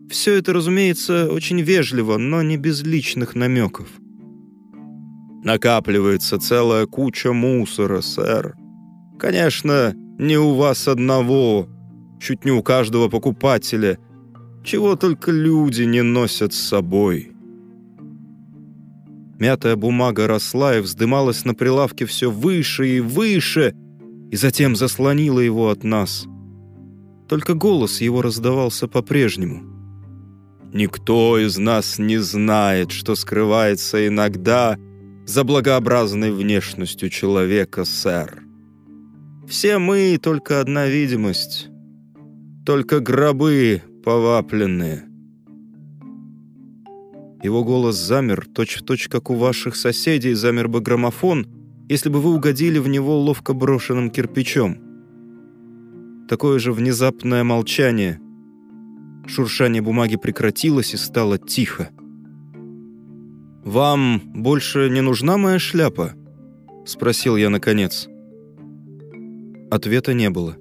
Все 0.09 0.33
это, 0.35 0.53
разумеется, 0.53 1.31
очень 1.31 1.61
вежливо, 1.61 2.17
но 2.17 2.41
не 2.41 2.57
без 2.57 2.81
личных 2.83 3.35
намеков. 3.35 3.87
Накапливается 5.43 6.39
целая 6.39 6.85
куча 6.87 7.31
мусора, 7.31 8.01
сэр. 8.01 8.55
Конечно, 9.19 9.93
не 10.19 10.37
у 10.37 10.53
вас 10.53 10.87
одного, 10.87 11.67
чуть 12.19 12.45
не 12.45 12.51
у 12.51 12.61
каждого 12.61 13.07
покупателя. 13.07 13.97
Чего 14.63 14.95
только 14.95 15.31
люди 15.31 15.83
не 15.83 16.03
носят 16.03 16.53
с 16.53 16.59
собой. 16.59 17.31
Мятая 19.39 19.77
бумага 19.77 20.27
росла 20.27 20.77
и 20.77 20.81
вздымалась 20.81 21.45
на 21.45 21.55
прилавке 21.55 22.05
все 22.05 22.29
выше 22.29 22.97
и 22.97 22.99
выше, 22.99 23.73
и 24.29 24.35
затем 24.35 24.75
заслонила 24.75 25.39
его 25.39 25.69
от 25.69 25.85
нас. 25.85 26.25
Только 27.29 27.53
голос 27.53 28.01
его 28.01 28.21
раздавался 28.21 28.89
по-прежнему. 28.89 29.63
«Никто 30.73 31.39
из 31.39 31.57
нас 31.57 31.97
не 31.97 32.17
знает, 32.17 32.91
что 32.91 33.15
скрывается 33.15 34.05
иногда 34.05 34.77
за 35.25 35.43
благообразной 35.45 36.31
внешностью 36.31 37.09
человека, 37.09 37.85
сэр. 37.85 38.48
Все 39.49 39.79
мы— 39.79 40.19
только 40.21 40.61
одна 40.61 40.85
видимость. 40.85 41.69
Только 42.67 42.99
гробы 42.99 43.81
повапленные. 44.05 45.05
Его 47.41 47.63
голос 47.63 47.95
замер, 47.95 48.45
точь-в-точь, 48.45 49.05
точь, 49.05 49.07
как 49.07 49.31
у 49.31 49.33
ваших 49.33 49.75
соседей 49.75 50.35
замер 50.35 50.67
бы 50.67 50.81
граммофон, 50.81 51.47
если 51.89 52.09
бы 52.09 52.21
вы 52.21 52.35
угодили 52.35 52.77
в 52.77 52.87
него 52.87 53.17
ловко 53.19 53.53
брошенным 53.53 54.11
кирпичом. 54.11 54.77
Такое 56.29 56.59
же 56.59 56.71
внезапное 56.71 57.43
молчание. 57.43 58.19
Шуршание 59.25 59.81
бумаги 59.81 60.17
прекратилось 60.17 60.93
и 60.93 60.97
стало 60.97 61.39
тихо. 61.39 61.89
«Вам 63.65 64.21
больше 64.25 64.91
не 64.91 65.01
нужна 65.01 65.37
моя 65.37 65.57
шляпа?»— 65.57 66.13
спросил 66.85 67.35
я 67.35 67.49
наконец. 67.49 68.07
Ответа 69.71 70.13
не 70.13 70.29
было. 70.29 70.57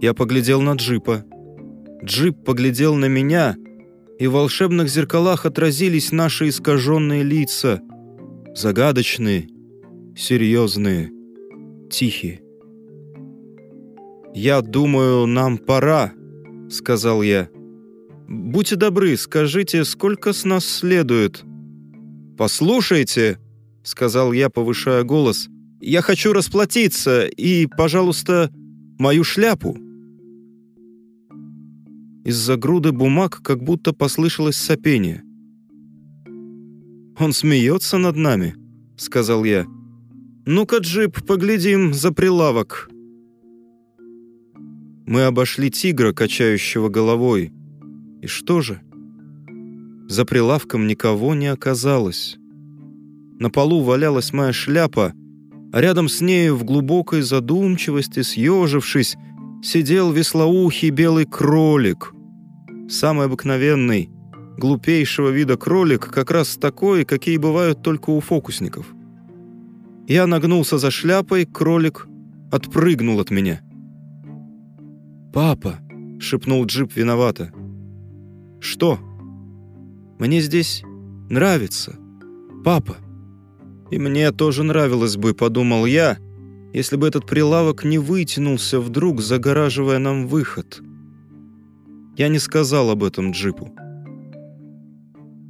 Я 0.00 0.14
поглядел 0.14 0.60
на 0.60 0.74
джипа. 0.74 1.24
Джип 2.04 2.44
поглядел 2.44 2.94
на 2.94 3.06
меня, 3.06 3.56
и 4.18 4.26
в 4.28 4.32
волшебных 4.32 4.88
зеркалах 4.88 5.44
отразились 5.44 6.12
наши 6.12 6.48
искаженные 6.48 7.24
лица. 7.24 7.80
Загадочные, 8.54 9.48
серьезные, 10.16 11.10
тихие. 11.90 12.40
«Я 14.34 14.60
думаю, 14.60 15.26
нам 15.26 15.58
пора»,— 15.58 16.12
сказал 16.70 17.22
я. 17.22 17.48
«Будьте 18.28 18.76
добры, 18.76 19.16
скажите, 19.16 19.84
сколько 19.84 20.32
с 20.32 20.44
нас 20.44 20.64
следует?» 20.64 21.42
«Послушайте»,— 22.36 23.38
сказал 23.82 24.32
я, 24.32 24.50
повышая 24.50 25.02
голос, 25.02 25.48
я 25.80 26.02
хочу 26.02 26.32
расплатиться 26.32 27.26
и, 27.26 27.66
пожалуйста, 27.66 28.50
мою 28.98 29.24
шляпу». 29.24 29.76
Из-за 32.24 32.56
груды 32.56 32.92
бумаг 32.92 33.40
как 33.42 33.62
будто 33.62 33.92
послышалось 33.92 34.56
сопение. 34.56 35.22
«Он 37.18 37.32
смеется 37.32 37.98
над 37.98 38.16
нами»,— 38.16 38.54
сказал 38.96 39.44
я. 39.44 39.66
«Ну-ка, 40.46 40.78
джип, 40.78 41.24
поглядим 41.26 41.94
за 41.94 42.12
прилавок». 42.12 42.90
Мы 45.08 45.22
обошли 45.24 45.70
тигра, 45.70 46.12
качающего 46.12 46.90
головой. 46.90 47.50
И 48.20 48.26
что 48.26 48.60
же? 48.60 48.82
За 50.06 50.26
прилавком 50.26 50.86
никого 50.86 51.34
не 51.34 51.46
оказалось. 51.46 52.36
На 53.38 53.48
полу 53.48 53.80
валялась 53.82 54.34
моя 54.34 54.52
шляпа, 54.52 55.14
рядом 55.72 56.08
с 56.08 56.20
нею 56.20 56.56
в 56.56 56.64
глубокой 56.64 57.22
задумчивости, 57.22 58.22
съежившись, 58.22 59.16
сидел 59.62 60.12
веслоухий 60.12 60.90
белый 60.90 61.24
кролик. 61.24 62.12
Самый 62.88 63.26
обыкновенный, 63.26 64.10
глупейшего 64.56 65.28
вида 65.28 65.56
кролик, 65.56 66.08
как 66.10 66.30
раз 66.30 66.56
такой, 66.56 67.04
какие 67.04 67.36
бывают 67.36 67.82
только 67.82 68.10
у 68.10 68.20
фокусников. 68.20 68.86
Я 70.06 70.26
нагнулся 70.26 70.78
за 70.78 70.90
шляпой, 70.90 71.44
кролик 71.44 72.08
отпрыгнул 72.50 73.20
от 73.20 73.30
меня. 73.30 73.60
«Папа!»— 75.32 75.78
шепнул 76.20 76.64
Джип 76.64 76.96
виновато. 76.96 77.52
«Что?» 78.60 78.98
«Мне 80.18 80.40
здесь 80.40 80.82
нравится, 81.28 81.96
папа». 82.64 82.96
«И 83.90 83.98
мне 83.98 84.30
тоже 84.32 84.62
нравилось 84.62 85.16
бы»,— 85.16 85.34
подумал 85.34 85.86
я, 85.86 86.18
«если 86.72 86.96
бы 86.96 87.08
этот 87.08 87.26
прилавок 87.26 87.84
не 87.84 87.98
вытянулся 87.98 88.80
вдруг, 88.80 89.20
загораживая 89.20 89.98
нам 89.98 90.26
выход». 90.26 90.82
Я 92.16 92.28
не 92.28 92.38
сказал 92.38 92.90
об 92.90 93.04
этом 93.04 93.30
Джипу. 93.30 93.72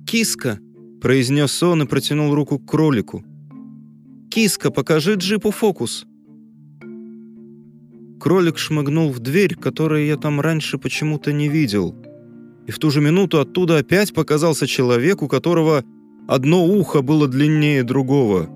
«Киска!»— 0.06 0.58
произнес 1.00 1.62
он 1.62 1.82
и 1.82 1.86
протянул 1.86 2.34
руку 2.34 2.58
к 2.58 2.70
кролику. 2.70 3.24
«Киска, 4.30 4.70
покажи 4.70 5.14
Джипу 5.14 5.50
фокус!» 5.50 6.06
Кролик 8.20 8.58
шмыгнул 8.58 9.10
в 9.10 9.20
дверь, 9.20 9.54
которую 9.54 10.06
я 10.06 10.16
там 10.16 10.40
раньше 10.40 10.76
почему-то 10.76 11.32
не 11.32 11.48
видел. 11.48 11.94
И 12.66 12.70
в 12.70 12.78
ту 12.78 12.90
же 12.90 13.00
минуту 13.00 13.40
оттуда 13.40 13.78
опять 13.78 14.12
показался 14.12 14.66
человек, 14.66 15.22
у 15.22 15.28
которого 15.28 15.84
одно 16.28 16.64
ухо 16.64 17.02
было 17.02 17.26
длиннее 17.26 17.82
другого. 17.82 18.48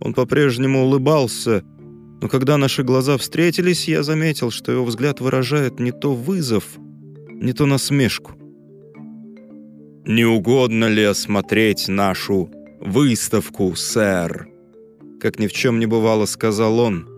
Он 0.00 0.14
по-прежнему 0.14 0.84
улыбался, 0.84 1.62
но 2.22 2.28
когда 2.28 2.56
наши 2.56 2.82
глаза 2.82 3.18
встретились, 3.18 3.88
я 3.88 4.02
заметил, 4.02 4.50
что 4.50 4.72
его 4.72 4.84
взгляд 4.84 5.20
выражает 5.20 5.80
не 5.80 5.92
то 5.92 6.14
вызов, 6.14 6.78
не 7.28 7.52
то 7.52 7.66
насмешку. 7.66 8.32
«Не 10.06 10.24
угодно 10.24 10.86
ли 10.86 11.02
осмотреть 11.02 11.88
нашу 11.88 12.50
выставку, 12.80 13.74
сэр?» 13.74 14.48
Как 15.20 15.38
ни 15.38 15.46
в 15.46 15.52
чем 15.52 15.78
не 15.78 15.86
бывало, 15.86 16.26
сказал 16.26 16.78
он. 16.78 17.08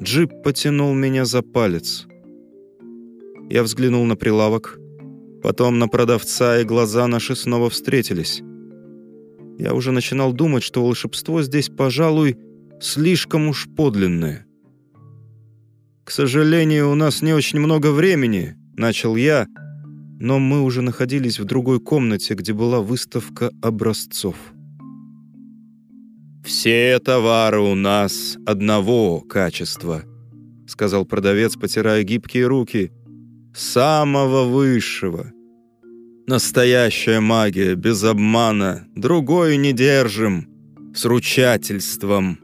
Джип 0.00 0.42
потянул 0.42 0.92
меня 0.92 1.24
за 1.24 1.40
палец. 1.42 2.08
Я 3.48 3.62
взглянул 3.62 4.04
на 4.06 4.16
прилавок, 4.16 4.80
потом 5.42 5.78
на 5.78 5.88
продавца, 5.88 6.60
и 6.60 6.64
глаза 6.64 7.06
наши 7.06 7.36
снова 7.36 7.68
встретились. 7.68 8.42
Я 9.58 9.74
уже 9.74 9.92
начинал 9.92 10.32
думать, 10.32 10.62
что 10.62 10.82
волшебство 10.82 11.42
здесь, 11.42 11.68
пожалуй, 11.68 12.38
слишком 12.80 13.48
уж 13.48 13.68
подлинное. 13.76 14.46
«К 16.04 16.10
сожалению, 16.10 16.90
у 16.90 16.94
нас 16.94 17.22
не 17.22 17.32
очень 17.32 17.60
много 17.60 17.92
времени»,— 17.92 18.56
начал 18.76 19.14
я, 19.16 19.46
но 20.18 20.38
мы 20.38 20.62
уже 20.62 20.82
находились 20.82 21.38
в 21.38 21.44
другой 21.44 21.80
комнате, 21.80 22.34
где 22.34 22.52
была 22.52 22.80
выставка 22.80 23.50
образцов. 23.60 24.36
«Все 26.44 26.98
товары 26.98 27.60
у 27.60 27.74
нас 27.76 28.36
одного 28.46 29.20
качества»,— 29.20 30.02
сказал 30.66 31.04
продавец, 31.04 31.54
потирая 31.54 32.02
гибкие 32.02 32.46
руки. 32.46 32.90
«Самого 33.54 34.44
высшего. 34.44 35.32
Настоящая 36.26 37.20
магия, 37.20 37.74
без 37.74 38.02
обмана, 38.04 38.86
другой 38.96 39.56
не 39.56 39.72
держим, 39.72 40.48
с 40.94 41.04
ручательством. 41.04 42.38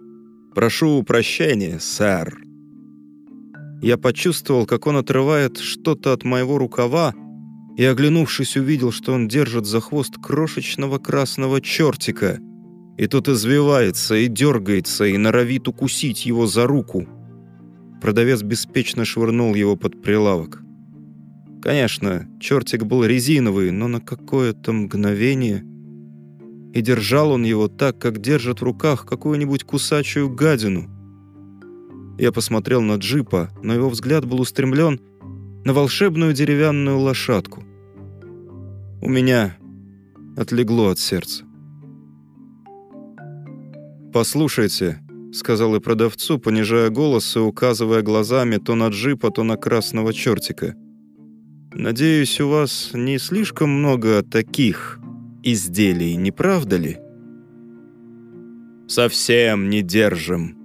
Прошу 0.54 1.02
прощения, 1.02 1.78
сэр». 1.80 2.38
Я 3.80 3.96
почувствовал, 3.96 4.66
как 4.66 4.86
он 4.86 4.96
отрывает 4.96 5.58
что-то 5.58 6.12
от 6.12 6.24
моего 6.24 6.58
рукава, 6.58 7.14
и, 7.76 7.84
оглянувшись, 7.84 8.56
увидел, 8.56 8.90
что 8.90 9.12
он 9.12 9.28
держит 9.28 9.66
за 9.66 9.80
хвост 9.80 10.16
крошечного 10.20 10.98
красного 10.98 11.60
чертика— 11.60 12.38
и 12.98 13.06
тот 13.06 13.28
извивается 13.28 14.16
и 14.16 14.26
дергается, 14.26 15.04
и 15.04 15.16
норовит 15.16 15.68
укусить 15.68 16.26
его 16.26 16.46
за 16.46 16.66
руку. 16.66 17.06
Продавец 18.02 18.42
беспечно 18.42 19.04
швырнул 19.04 19.54
его 19.54 19.76
под 19.76 20.02
прилавок. 20.02 20.60
Конечно, 21.68 22.26
чертик 22.40 22.84
был 22.84 23.04
резиновый, 23.04 23.72
но 23.72 23.88
на 23.88 24.00
какое-то 24.00 24.72
мгновение... 24.72 25.62
И 26.72 26.80
держал 26.80 27.32
он 27.32 27.44
его 27.44 27.68
так, 27.68 27.98
как 27.98 28.22
держит 28.22 28.62
в 28.62 28.64
руках 28.64 29.04
какую-нибудь 29.04 29.64
кусачую 29.64 30.30
гадину. 30.30 30.88
Я 32.18 32.32
посмотрел 32.32 32.80
на 32.80 32.94
джипа, 32.94 33.50
но 33.62 33.74
его 33.74 33.90
взгляд 33.90 34.24
был 34.24 34.40
устремлен 34.40 34.98
на 35.66 35.74
волшебную 35.74 36.32
деревянную 36.32 36.98
лошадку. 36.98 37.62
У 39.02 39.10
меня 39.10 39.58
отлегло 40.38 40.92
от 40.92 40.98
сердца. 40.98 41.44
«Послушайте»,— 44.14 45.02
сказал 45.34 45.76
и 45.76 45.80
продавцу, 45.80 46.38
понижая 46.38 46.88
голос 46.88 47.36
и 47.36 47.40
указывая 47.40 48.00
глазами 48.00 48.56
то 48.56 48.74
на 48.74 48.88
джипа, 48.88 49.30
то 49.30 49.42
на 49.42 49.58
красного 49.58 50.14
чертика. 50.14 50.74
«Надеюсь, 51.74 52.40
у 52.40 52.48
вас 52.48 52.90
не 52.94 53.18
слишком 53.18 53.70
много 53.70 54.22
таких 54.22 54.98
изделий, 55.42 56.16
не 56.16 56.30
правда 56.30 56.76
ли?» 56.76 56.96
«Совсем 58.88 59.68
не 59.68 59.82
держим. 59.82 60.56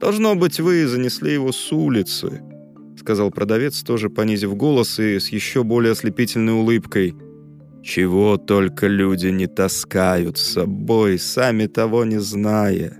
Должно 0.00 0.36
быть, 0.36 0.60
вы 0.60 0.86
занесли 0.86 1.32
его 1.32 1.50
с 1.50 1.72
улицы»,— 1.72 2.42
сказал 2.96 3.32
продавец, 3.32 3.82
тоже 3.82 4.08
понизив 4.08 4.54
голос 4.54 5.00
и 5.00 5.18
с 5.18 5.30
еще 5.30 5.64
более 5.64 5.92
ослепительной 5.92 6.52
улыбкой. 6.52 7.16
«Чего 7.82 8.36
только 8.36 8.86
люди 8.86 9.26
не 9.26 9.48
таскают 9.48 10.38
с 10.38 10.52
собой, 10.52 11.18
сами 11.18 11.66
того 11.66 12.04
не 12.04 12.20
зная». 12.20 12.98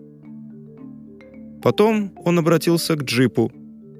Потом 1.62 2.12
он 2.24 2.40
обратился 2.40 2.96
к 2.96 3.04
джипу. 3.04 3.52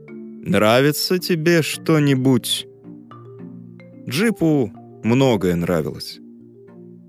«Нравится 0.08 1.20
тебе 1.20 1.62
что-нибудь?» 1.62 2.66
Джипу 4.08 4.72
многое 5.04 5.56
нравилось. 5.56 6.18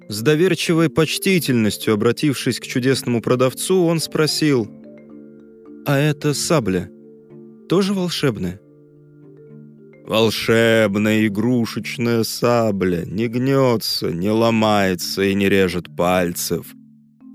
С 0.10 0.22
доверчивой 0.22 0.90
почтительностью, 0.90 1.94
обратившись 1.94 2.60
к 2.60 2.64
чудесному 2.64 3.22
продавцу, 3.22 3.86
он 3.86 4.00
спросил, 4.00 4.68
«А 5.86 5.98
это 5.98 6.34
сабля 6.34 6.90
тоже 7.70 7.94
волшебная?» 7.94 8.60
«Волшебная 10.06 11.28
игрушечная 11.28 12.24
сабля 12.24 13.04
не 13.06 13.28
гнется, 13.28 14.12
не 14.12 14.30
ломается 14.30 15.24
и 15.24 15.34
не 15.34 15.50
режет 15.50 15.96
пальцев», 15.96 16.76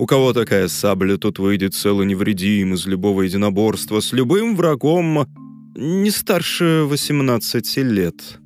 у 0.00 0.06
кого 0.06 0.32
такая 0.32 0.68
сабля, 0.68 1.16
тот 1.16 1.40
выйдет 1.40 1.74
цел 1.74 2.00
и 2.00 2.06
невредим 2.06 2.74
из 2.74 2.86
любого 2.86 3.22
единоборства 3.22 3.98
с 3.98 4.12
любым 4.12 4.54
врагом 4.54 5.26
не 5.74 6.10
старше 6.10 6.84
18 6.84 7.76
лет. 7.78 8.38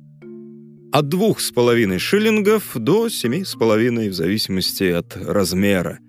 От 0.93 1.09
двух 1.09 1.39
с 1.39 1.51
половиной 1.51 1.97
шиллингов 1.97 2.71
до 2.75 3.09
семи 3.09 3.43
с 3.43 3.55
половиной 3.55 4.09
в 4.09 4.13
зависимости 4.13 4.83
от 4.83 5.17
размера. 5.17 5.99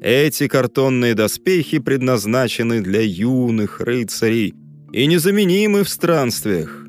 Эти 0.00 0.46
картонные 0.46 1.14
доспехи 1.14 1.78
предназначены 1.78 2.82
для 2.82 3.00
юных 3.00 3.80
рыцарей 3.80 4.54
и 4.92 5.06
незаменимы 5.06 5.82
в 5.82 5.88
странствиях. 5.88 6.84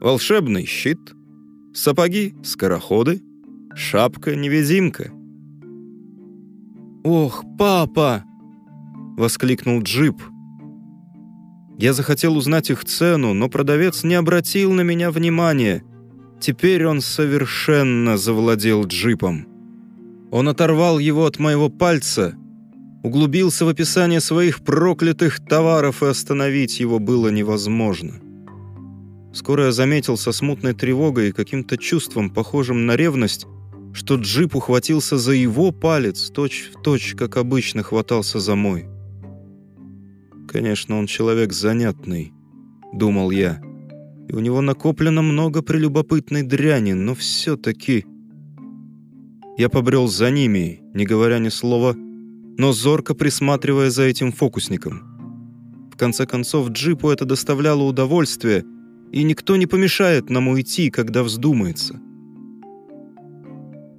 Волшебный 0.00 0.64
щит, 0.64 1.00
сапоги-скороходы, 1.74 3.20
шапка-невидимка— 3.74 5.10
«Ох, 7.04 7.44
папа!»— 7.58 8.24
воскликнул 9.18 9.82
Джип. 9.82 10.22
Я 11.76 11.92
захотел 11.92 12.34
узнать 12.34 12.70
их 12.70 12.86
цену, 12.86 13.34
но 13.34 13.50
продавец 13.50 14.04
не 14.04 14.14
обратил 14.14 14.72
на 14.72 14.80
меня 14.80 15.10
внимания. 15.10 15.84
Теперь 16.46 16.84
он 16.84 17.00
совершенно 17.00 18.18
завладел 18.18 18.84
джипом. 18.84 19.48
Он 20.30 20.46
оторвал 20.50 20.98
его 20.98 21.24
от 21.24 21.38
моего 21.38 21.70
пальца, 21.70 22.34
углубился 23.02 23.64
в 23.64 23.68
описание 23.70 24.20
своих 24.20 24.62
проклятых 24.62 25.42
товаров, 25.42 26.02
и 26.02 26.06
остановить 26.06 26.80
его 26.80 26.98
было 26.98 27.30
невозможно. 27.30 28.20
Скоро 29.32 29.64
я 29.64 29.72
заметил 29.72 30.18
со 30.18 30.32
смутной 30.32 30.74
тревогой 30.74 31.30
и 31.30 31.32
каким-то 31.32 31.78
чувством, 31.78 32.28
похожим 32.28 32.84
на 32.84 32.94
ревность, 32.94 33.46
что 33.94 34.16
джип 34.16 34.54
ухватился 34.54 35.16
за 35.16 35.32
его 35.32 35.72
палец, 35.72 36.28
точь 36.28 36.72
в 36.74 36.82
точь, 36.82 37.14
как 37.14 37.38
обычно 37.38 37.82
хватался 37.82 38.38
за 38.38 38.54
мой. 38.54 38.84
Конечно, 40.46 40.98
он 40.98 41.06
человек 41.06 41.54
занятный, 41.54 42.34
думал 42.92 43.30
я, 43.30 43.63
и 44.28 44.34
у 44.34 44.40
него 44.40 44.60
накоплено 44.60 45.22
много 45.22 45.62
прелюбопытной 45.62 46.42
дряни, 46.42 46.92
но 46.92 47.14
все-таки... 47.14 48.04
Я 49.56 49.68
побрел 49.68 50.08
за 50.08 50.30
ними, 50.30 50.80
не 50.94 51.04
говоря 51.04 51.38
ни 51.38 51.48
слова, 51.48 51.94
но 52.58 52.72
зорко 52.72 53.14
присматривая 53.14 53.90
за 53.90 54.02
этим 54.02 54.32
фокусником. 54.32 55.14
В 55.92 55.96
конце 55.96 56.26
концов, 56.26 56.70
джипу 56.70 57.08
это 57.10 57.24
доставляло 57.24 57.84
удовольствие, 57.84 58.64
и 59.12 59.22
никто 59.22 59.56
не 59.56 59.66
помешает 59.66 60.28
нам 60.28 60.48
уйти, 60.48 60.90
когда 60.90 61.22
вздумается. 61.22 62.00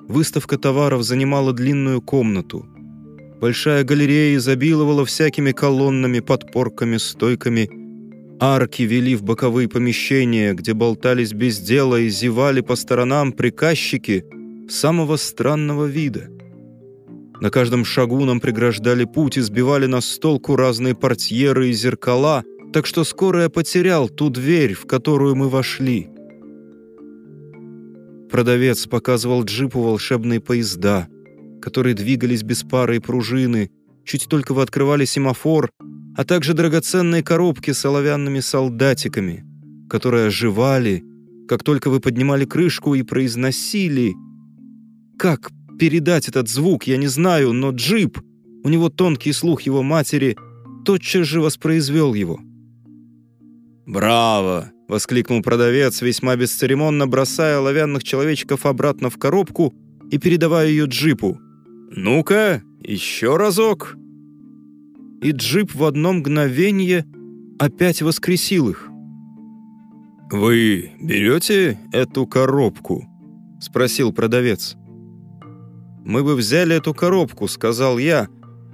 Выставка 0.07 0.57
товаров 0.57 1.03
занимала 1.03 1.53
длинную 1.53 2.01
комнату. 2.01 2.65
Большая 3.39 3.83
галерея 3.83 4.35
изобиловала 4.35 5.05
всякими 5.05 5.51
колоннами, 5.51 6.19
подпорками, 6.19 6.97
стойками. 6.97 7.69
Арки 8.39 8.81
вели 8.83 9.15
в 9.15 9.23
боковые 9.23 9.69
помещения, 9.69 10.53
где 10.53 10.73
болтались 10.73 11.31
без 11.31 11.59
дела 11.59 11.99
и 11.99 12.09
зевали 12.09 12.59
по 12.61 12.75
сторонам 12.75 13.31
приказчики 13.31 14.25
самого 14.69 15.15
странного 15.15 15.85
вида. 15.85 16.29
На 17.39 17.49
каждом 17.49 17.85
шагу 17.85 18.25
нам 18.25 18.41
преграждали 18.41 19.05
путь 19.05 19.37
и 19.37 19.41
сбивали 19.41 19.85
на 19.85 20.01
столку 20.01 20.55
разные 20.57 20.95
портьеры 20.95 21.69
и 21.69 21.73
зеркала, 21.73 22.43
так 22.73 22.85
что 22.85 23.05
скоро 23.05 23.43
я 23.43 23.49
потерял 23.49 24.09
ту 24.09 24.29
дверь, 24.29 24.73
в 24.73 24.85
которую 24.85 25.35
мы 25.35 25.47
вошли. 25.47 26.09
Продавец 28.29 28.85
показывал 28.87 29.45
джипу 29.45 29.81
волшебные 29.81 30.41
поезда, 30.41 31.07
которые 31.61 31.93
двигались 31.93 32.43
без 32.43 32.63
пары 32.63 32.97
и 32.97 32.99
пружины, 32.99 33.71
чуть 34.03 34.27
только 34.27 34.53
вы 34.53 34.61
открывали 34.61 35.05
семафор, 35.05 35.69
а 36.15 36.23
также 36.23 36.53
драгоценные 36.53 37.23
коробки 37.23 37.71
с 37.71 37.85
оловянными 37.85 38.39
солдатиками, 38.39 39.43
которые 39.89 40.27
оживали, 40.27 41.03
как 41.47 41.63
только 41.63 41.89
вы 41.89 41.99
поднимали 41.99 42.45
крышку 42.45 42.95
и 42.95 43.03
произносили. 43.03 44.13
Как 45.17 45.51
передать 45.77 46.29
этот 46.29 46.47
звук, 46.47 46.87
я 46.87 46.97
не 46.97 47.07
знаю, 47.07 47.53
но 47.53 47.71
джип, 47.71 48.19
у 48.63 48.69
него 48.69 48.89
тонкий 48.89 49.33
слух 49.33 49.63
его 49.63 49.83
матери, 49.83 50.37
тотчас 50.85 51.27
же 51.27 51.41
воспроизвел 51.41 52.13
его. 52.13 52.39
«Браво!»— 53.85 54.71
воскликнул 54.87 55.41
продавец, 55.41 56.01
весьма 56.01 56.35
бесцеремонно 56.35 57.07
бросая 57.07 57.57
оловянных 57.57 58.03
человечков 58.03 58.65
обратно 58.65 59.09
в 59.09 59.17
коробку 59.17 59.73
и 60.09 60.17
передавая 60.17 60.67
ее 60.67 60.85
джипу. 60.85 61.39
«Ну-ка, 61.91 62.63
еще 62.81 63.37
разок!» 63.37 63.95
И 65.25 65.31
джип 65.31 65.73
в 65.73 65.83
одно 65.83 66.13
мгновение 66.13 67.03
опять 67.57 68.03
воскресил 68.03 68.69
их. 68.69 68.89
«Вы 70.29 70.91
берете 71.01 71.79
эту 71.91 72.27
коробку?»— 72.27 73.07
спросил 73.59 74.13
продавец. 74.13 74.75
«Мы 76.05 76.23
бы 76.23 76.35
взяли 76.35 76.75
эту 76.75 76.93
коробку»,— 76.93 77.47
сказал 77.47 77.97
я, 77.97 78.27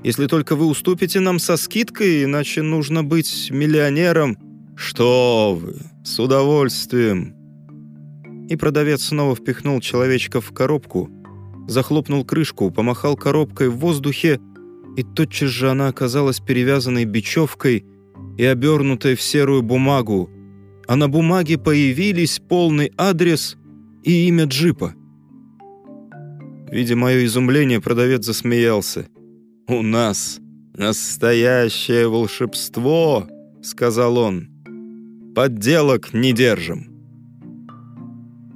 «если 0.04 0.28
только 0.28 0.58
вы 0.58 0.66
уступите 0.66 1.22
нам 1.22 1.40
со 1.40 1.56
скидкой, 1.56 2.26
иначе 2.26 2.62
нужно 2.62 3.02
быть 3.02 3.48
миллионером». 3.50 4.38
«Что 4.76 5.58
вы, 5.58 5.78
с 6.04 6.20
удовольствием!» 6.20 7.34
И 8.50 8.58
продавец 8.58 9.04
снова 9.04 9.38
впихнул 9.38 9.80
человечка 9.80 10.42
в 10.42 10.52
коробку, 10.52 11.10
захлопнул 11.70 12.26
крышку, 12.26 12.72
помахал 12.72 13.16
коробкой 13.16 13.70
в 13.70 13.78
воздухе, 13.78 14.42
и 14.98 15.04
тотчас 15.04 15.50
же 15.50 15.70
она 15.70 15.88
оказалась 15.88 16.40
перевязанной 16.40 17.06
бечевкой 17.06 17.86
и 18.38 18.46
обернутой 18.46 19.16
в 19.16 19.22
серую 19.22 19.62
бумагу, 19.62 20.30
а 20.88 20.96
на 20.96 21.08
бумаге 21.08 21.58
появились 21.58 22.40
полный 22.40 22.92
адрес 22.98 23.58
и 24.04 24.28
имя 24.28 24.46
джипа. 24.46 24.94
Видя 26.70 26.96
мое 26.96 27.26
изумление, 27.26 27.82
продавец 27.82 28.26
засмеялся. 28.26 29.08
«У 29.68 29.82
нас 29.82 30.40
настоящее 30.74 32.08
волшебство!»— 32.08 33.28
сказал 33.62 34.18
он. 34.18 34.50
«Подделок 35.36 36.14
не 36.14 36.34
держим». 36.34 36.88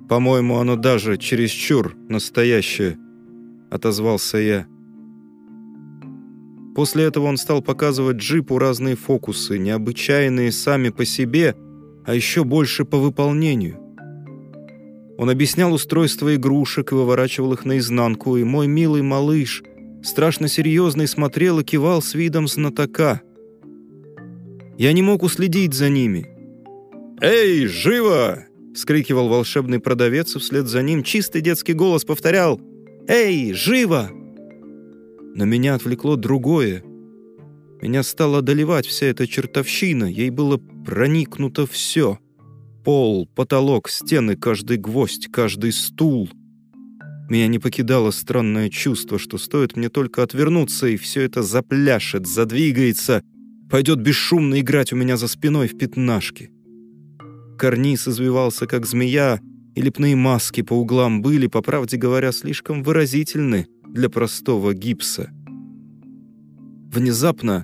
«По-моему, 0.09 0.57
оно 0.57 0.75
даже 0.75 1.17
чересчур 1.17 1.95
настоящее»,— 2.09 2.97
отозвался 3.71 4.37
я. 4.37 4.67
После 6.75 7.05
этого 7.05 7.27
он 7.27 7.37
стал 7.37 7.61
показывать 7.61 8.17
джипу 8.17 8.59
разные 8.59 8.97
фокусы, 8.97 9.57
необычайные 9.57 10.51
сами 10.51 10.89
по 10.89 11.05
себе, 11.05 11.55
а 12.05 12.13
еще 12.13 12.43
больше 12.43 12.83
по 12.83 12.97
выполнению. 12.97 13.79
Он 15.17 15.29
объяснял 15.29 15.71
устройство 15.73 16.35
игрушек 16.35 16.91
и 16.91 16.95
выворачивал 16.95 17.53
их 17.53 17.63
наизнанку, 17.63 18.35
и 18.35 18.43
мой 18.43 18.67
милый 18.67 19.01
малыш, 19.01 19.63
страшно 20.03 20.49
серьезный, 20.49 21.07
смотрел 21.07 21.59
и 21.59 21.63
кивал 21.63 22.01
с 22.01 22.13
видом 22.13 22.49
знатока. 22.49 23.21
Я 24.77 24.91
не 24.91 25.01
мог 25.01 25.23
уследить 25.23 25.73
за 25.73 25.87
ними. 25.87 26.27
«Эй, 27.21 27.65
живо!»— 27.67 28.43
вскрикивал 28.75 29.29
волшебный 29.29 29.79
продавец, 29.79 30.35
и 30.35 30.39
вслед 30.39 30.67
за 30.67 30.81
ним 30.81 31.03
чистый 31.03 31.39
детский 31.39 31.71
голос 31.71 32.03
повторял 32.03 32.59
«Эй, 33.07 33.53
живо!» 33.53 34.11
Но 35.35 35.45
меня 35.45 35.75
отвлекло 35.75 36.15
другое. 36.15 36.83
Меня 37.81 38.01
стало 38.01 38.39
одолевать 38.39 38.87
вся 38.87 39.05
эта 39.05 39.27
чертовщина, 39.27 40.05
ей 40.05 40.31
было 40.31 40.57
проникнуто 40.57 41.67
все— 41.67 42.17
Пол, 42.85 43.27
потолок, 43.33 43.89
стены, 43.89 44.35
каждый 44.35 44.77
гвоздь, 44.77 45.27
каждый 45.31 45.71
стул. 45.71 46.29
Меня 47.31 47.47
не 47.47 47.57
покидало 47.57 48.11
странное 48.11 48.69
чувство, 48.69 49.17
что 49.17 49.39
стоит 49.39 49.75
мне 49.75 49.89
только 49.89 50.21
отвернуться, 50.21 50.85
и 50.85 50.95
все 50.95 51.21
это 51.21 51.41
запляшет, 51.41 52.27
задвигается, 52.27 53.23
пойдет 53.71 54.01
бесшумно 54.01 54.59
играть 54.59 54.93
у 54.93 54.95
меня 54.95 55.17
за 55.17 55.27
спиной 55.27 55.67
в 55.67 55.75
пятнашки. 55.75 56.51
Карниз 57.57 58.07
извивался, 58.07 58.67
как 58.67 58.85
змея, 58.85 59.39
и 59.73 59.81
лепные 59.81 60.15
маски 60.15 60.61
по 60.61 60.73
углам 60.73 61.23
были, 61.23 61.47
по 61.47 61.63
правде 61.63 61.97
говоря, 61.97 62.31
слишком 62.31 62.83
выразительны 62.83 63.65
для 63.95 64.09
простого 64.09 64.73
гипса. 64.73 65.29
Внезапно 66.91 67.63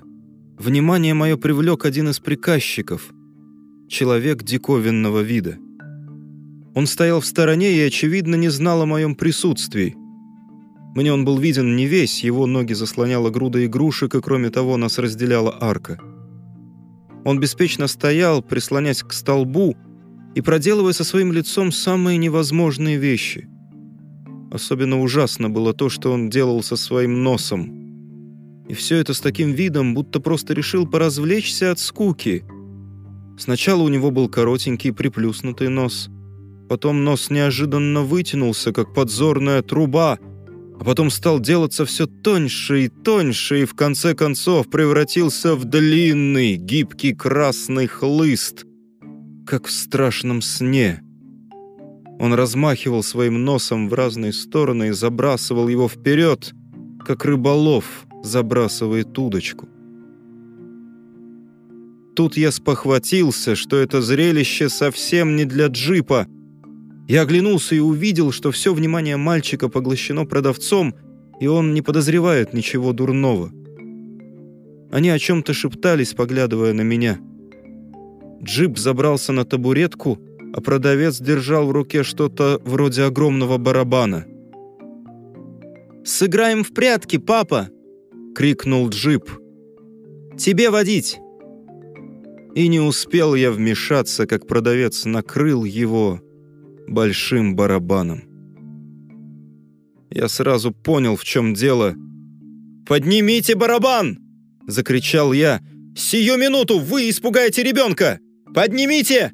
внимание 0.58 1.12
мое 1.12 1.36
привлек 1.36 1.84
один 1.84 2.08
из 2.08 2.20
приказчиков— 2.20 3.12
человек 3.88 4.42
диковинного 4.42 5.20
вида. 5.20 5.58
Он 6.74 6.86
стоял 6.86 7.20
в 7.20 7.26
стороне 7.26 7.74
и, 7.74 7.80
очевидно, 7.80 8.36
не 8.36 8.48
знал 8.48 8.80
о 8.80 8.86
моем 8.86 9.14
присутствии. 9.14 9.94
Мне 10.94 11.12
он 11.12 11.26
был 11.26 11.36
виден 11.36 11.76
не 11.76 11.84
весь, 11.84 12.24
его 12.24 12.46
ноги 12.46 12.72
заслоняла 12.72 13.28
груда 13.28 13.66
игрушек, 13.66 14.14
и 14.14 14.22
кроме 14.22 14.48
того 14.48 14.78
нас 14.78 14.98
разделяла 14.98 15.54
арка. 15.60 16.00
Он 17.26 17.40
беспечно 17.40 17.86
стоял, 17.88 18.40
прислонясь 18.42 19.02
к 19.02 19.12
столбу 19.12 19.76
и 20.34 20.40
проделывая 20.40 20.94
со 20.94 21.04
своим 21.04 21.30
лицом 21.30 21.72
самые 21.72 22.16
невозможные 22.16 22.96
вещи. 22.96 23.51
Особенно 24.52 25.00
ужасно 25.00 25.48
было 25.48 25.72
то, 25.72 25.88
что 25.88 26.12
он 26.12 26.28
делал 26.30 26.62
со 26.62 26.76
своим 26.76 27.22
носом. 27.22 28.64
И 28.68 28.74
все 28.74 28.98
это 28.98 29.14
с 29.14 29.20
таким 29.20 29.52
видом, 29.52 29.94
будто 29.94 30.20
просто 30.20 30.54
решил 30.54 30.86
поразвлечься 30.86 31.72
от 31.72 31.78
скуки— 31.78 32.44
Сначала 33.38 33.82
у 33.82 33.88
него 33.88 34.10
был 34.10 34.28
коротенький 34.28 34.92
приплюснутый 34.92 35.68
нос. 35.68 36.08
Потом 36.68 37.04
нос 37.04 37.30
неожиданно 37.30 38.02
вытянулся, 38.02 38.72
как 38.72 38.94
подзорная 38.94 39.62
труба, 39.62 40.18
а 40.78 40.84
потом 40.84 41.10
стал 41.10 41.40
делаться 41.40 41.84
все 41.84 42.06
тоньше 42.06 42.84
и 42.84 42.88
тоньше, 42.88 43.62
и 43.62 43.64
в 43.64 43.74
конце 43.74 44.14
концов 44.14 44.70
превратился 44.70 45.54
в 45.54 45.64
длинный, 45.64 46.56
гибкий 46.56 47.14
красный 47.14 47.86
хлыст, 47.86 48.64
как 49.46 49.66
в 49.66 49.72
страшном 49.72 50.40
сне. 50.40 51.02
Он 52.22 52.34
размахивал 52.34 53.02
своим 53.02 53.44
носом 53.44 53.88
в 53.88 53.94
разные 53.94 54.32
стороны 54.32 54.88
и 54.88 54.92
забрасывал 54.92 55.66
его 55.66 55.88
вперед, 55.88 56.54
как 57.04 57.24
рыболов 57.24 58.06
забрасывает 58.22 59.18
удочку. 59.18 59.68
Тут 62.14 62.36
я 62.36 62.52
спохватился, 62.52 63.56
что 63.56 63.76
это 63.76 64.00
зрелище 64.00 64.68
совсем 64.68 65.34
не 65.34 65.44
для 65.46 65.66
джипа. 65.66 66.28
Я 67.08 67.22
оглянулся 67.22 67.74
и 67.74 67.80
увидел, 67.80 68.30
что 68.30 68.52
все 68.52 68.72
внимание 68.72 69.16
мальчика 69.16 69.68
поглощено 69.68 70.24
продавцом, 70.24 70.94
и 71.40 71.48
он 71.48 71.74
не 71.74 71.82
подозревает 71.82 72.54
ничего 72.54 72.92
дурного. 72.92 73.50
Они 74.92 75.10
о 75.10 75.18
чем-то 75.18 75.52
шептались, 75.54 76.14
поглядывая 76.14 76.72
на 76.72 76.82
меня. 76.82 77.18
Джип 78.44 78.78
забрался 78.78 79.32
на 79.32 79.44
табуретку, 79.44 80.20
а 80.52 80.60
продавец 80.60 81.18
держал 81.18 81.66
в 81.66 81.72
руке 81.72 82.02
что-то 82.02 82.60
вроде 82.64 83.04
огромного 83.04 83.58
барабана. 83.58 84.26
«Сыграем 86.04 86.64
в 86.64 86.74
прятки, 86.74 87.16
папа!»— 87.16 87.68
крикнул 88.34 88.88
Джип. 88.88 89.30
«Тебе 90.36 90.70
водить!» 90.70 91.18
И 92.54 92.68
не 92.68 92.80
успел 92.80 93.34
я 93.34 93.50
вмешаться, 93.50 94.26
как 94.26 94.46
продавец 94.46 95.06
накрыл 95.06 95.64
его 95.64 96.20
большим 96.86 97.56
барабаном. 97.56 98.22
Я 100.10 100.28
сразу 100.28 100.72
понял, 100.72 101.16
в 101.16 101.24
чем 101.24 101.54
дело. 101.54 101.94
«Поднимите 102.86 103.54
барабан!»— 103.54 104.18
закричал 104.66 105.32
я. 105.32 105.60
«Сию 105.96 106.36
минуту 106.36 106.78
вы 106.78 107.08
испугаете 107.08 107.62
ребенка! 107.62 108.18
Поднимите!» 108.54 109.32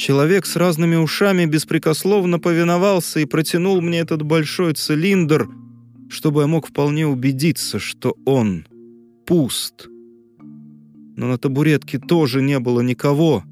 Человек 0.00 0.46
с 0.46 0.56
разными 0.56 0.96
ушами 0.96 1.44
беспрекословно 1.44 2.38
повиновался 2.38 3.20
и 3.20 3.26
протянул 3.26 3.82
мне 3.82 3.98
этот 3.98 4.22
большой 4.22 4.72
цилиндр, 4.72 5.46
чтобы 6.08 6.40
я 6.40 6.46
мог 6.46 6.68
вполне 6.68 7.06
убедиться, 7.06 7.78
что 7.78 8.16
он 8.24 8.66
пуст. 9.26 9.88
Но 11.16 11.28
на 11.28 11.36
табуретке 11.36 11.98
тоже 11.98 12.40
не 12.40 12.58
было 12.60 12.80
никого. 12.80 13.44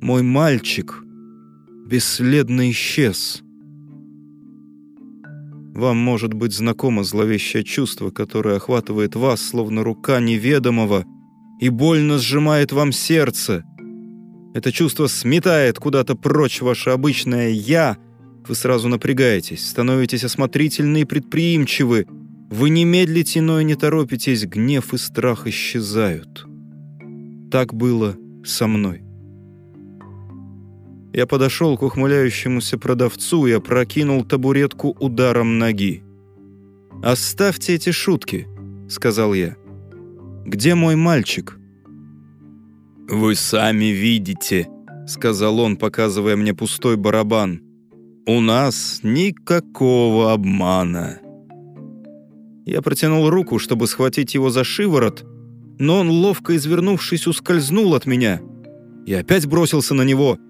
Мой 0.00 0.22
мальчик 0.22 1.02
бесследно 1.84 2.70
исчез. 2.70 3.42
Вам 5.74 5.96
может 5.96 6.34
быть 6.34 6.52
знакомо 6.52 7.02
зловещее 7.02 7.64
чувство, 7.64 8.10
которое 8.10 8.58
охватывает 8.58 9.16
вас, 9.16 9.42
словно 9.42 9.82
рука 9.82 10.20
неведомого, 10.20 11.04
и 11.60 11.68
больно 11.68 12.18
сжимает 12.18 12.70
вам 12.70 12.92
сердце. 12.92 13.64
Это 14.56 14.72
чувство 14.72 15.06
сметает 15.06 15.78
куда-то 15.78 16.16
прочь 16.16 16.62
ваше 16.62 16.88
обычное 16.88 17.50
«я», 17.50 17.98
вы 18.48 18.54
сразу 18.54 18.88
напрягаетесь, 18.88 19.68
становитесь 19.68 20.24
осмотрительны 20.24 21.02
и 21.02 21.04
предприимчивы, 21.04 22.06
вы 22.50 22.70
не 22.70 22.86
медлите, 22.86 23.42
но 23.42 23.60
и 23.60 23.64
не 23.64 23.74
торопитесь, 23.74 24.46
гнев 24.46 24.94
и 24.94 24.96
страх 24.96 25.46
исчезают. 25.46 26.46
Так 27.52 27.74
было 27.74 28.16
со 28.46 28.66
мной. 28.66 29.02
Я 31.12 31.26
подошел 31.26 31.76
к 31.76 31.82
ухмыляющемуся 31.82 32.78
продавцу 32.78 33.46
и 33.46 33.52
опрокинул 33.52 34.24
табуретку 34.24 34.96
ударом 34.98 35.58
ноги. 35.58 36.02
«Оставьте 37.02 37.74
эти 37.74 37.90
шутки»,— 37.90 38.46
сказал 38.88 39.34
я. 39.34 39.54
«Где 40.46 40.74
мой 40.74 40.96
мальчик?» 40.96 41.58
«Вы 43.08 43.34
сами 43.34 43.86
видите»,— 43.86 44.68
сказал 45.06 45.60
он, 45.60 45.76
показывая 45.76 46.36
мне 46.36 46.54
пустой 46.54 46.96
барабан. 46.96 47.62
«У 48.26 48.40
нас 48.40 49.00
никакого 49.02 50.32
обмана». 50.32 51.20
Я 52.64 52.82
протянул 52.82 53.30
руку, 53.30 53.58
чтобы 53.58 53.86
схватить 53.86 54.34
его 54.34 54.50
за 54.50 54.64
шиворот, 54.64 55.24
но 55.78 56.00
он, 56.00 56.10
ловко 56.10 56.56
извернувшись, 56.56 57.26
ускользнул 57.26 57.94
от 57.94 58.06
меня. 58.06 58.40
Я 59.06 59.20
опять 59.20 59.46
бросился 59.46 59.94
на 59.94 60.02
него— 60.02 60.38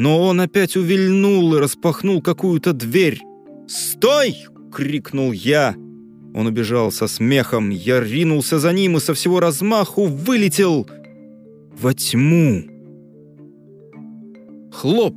но 0.00 0.22
он 0.22 0.40
опять 0.40 0.76
увильнул 0.76 1.54
и 1.54 1.58
распахнул 1.58 2.22
какую-то 2.22 2.72
дверь. 2.72 3.20
«Стой!»— 3.68 4.34
крикнул 4.72 5.32
я. 5.32 5.74
Он 6.34 6.46
убежал 6.46 6.90
со 6.90 7.06
смехом. 7.06 7.68
Я 7.68 8.00
ринулся 8.00 8.58
за 8.58 8.72
ним 8.72 8.96
и 8.96 9.00
со 9.00 9.12
всего 9.12 9.40
размаху 9.40 10.06
вылетел 10.06 10.88
во 11.70 11.94
тьму. 11.94 12.62
Хлоп! 14.72 15.14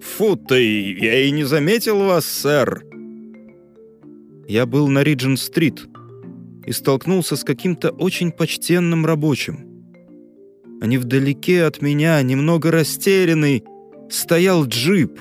Фу 0.00 0.36
ты, 0.36 0.92
я 0.98 1.22
и 1.22 1.30
не 1.30 1.44
заметил 1.44 1.98
вас, 1.98 2.26
сэр. 2.26 2.84
Я 4.46 4.66
был 4.66 4.88
на 4.88 5.02
Риджин-стрит 5.02 5.86
и 6.66 6.72
столкнулся 6.72 7.36
с 7.36 7.44
каким-то 7.44 7.90
очень 7.90 8.30
почтенным 8.30 9.06
рабочим. 9.06 9.58
Они 10.80 10.98
вдалеке 10.98 11.64
от 11.64 11.80
меня, 11.80 12.20
немного 12.22 12.70
растерянный, 12.70 13.64
стоял 14.10 14.66
джип. 14.66 15.18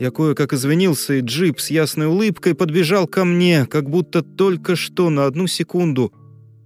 Я 0.00 0.10
кое-как 0.10 0.52
извинился, 0.52 1.14
и 1.14 1.20
джип 1.20 1.60
с 1.60 1.70
ясной 1.70 2.06
улыбкой 2.06 2.54
подбежал 2.54 3.06
ко 3.06 3.24
мне, 3.24 3.66
как 3.66 3.88
будто 3.88 4.22
только 4.22 4.76
что 4.76 5.10
на 5.10 5.26
одну 5.26 5.46
секунду 5.46 6.12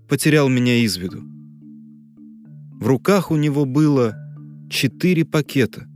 потерял 0.08 0.48
меня 0.48 0.76
из 0.76 0.96
виду. 0.96 1.31
В 2.82 2.88
руках 2.88 3.30
у 3.30 3.36
него 3.36 3.64
было 3.64 4.16
четыре 4.68 5.24
пакета. 5.24 5.86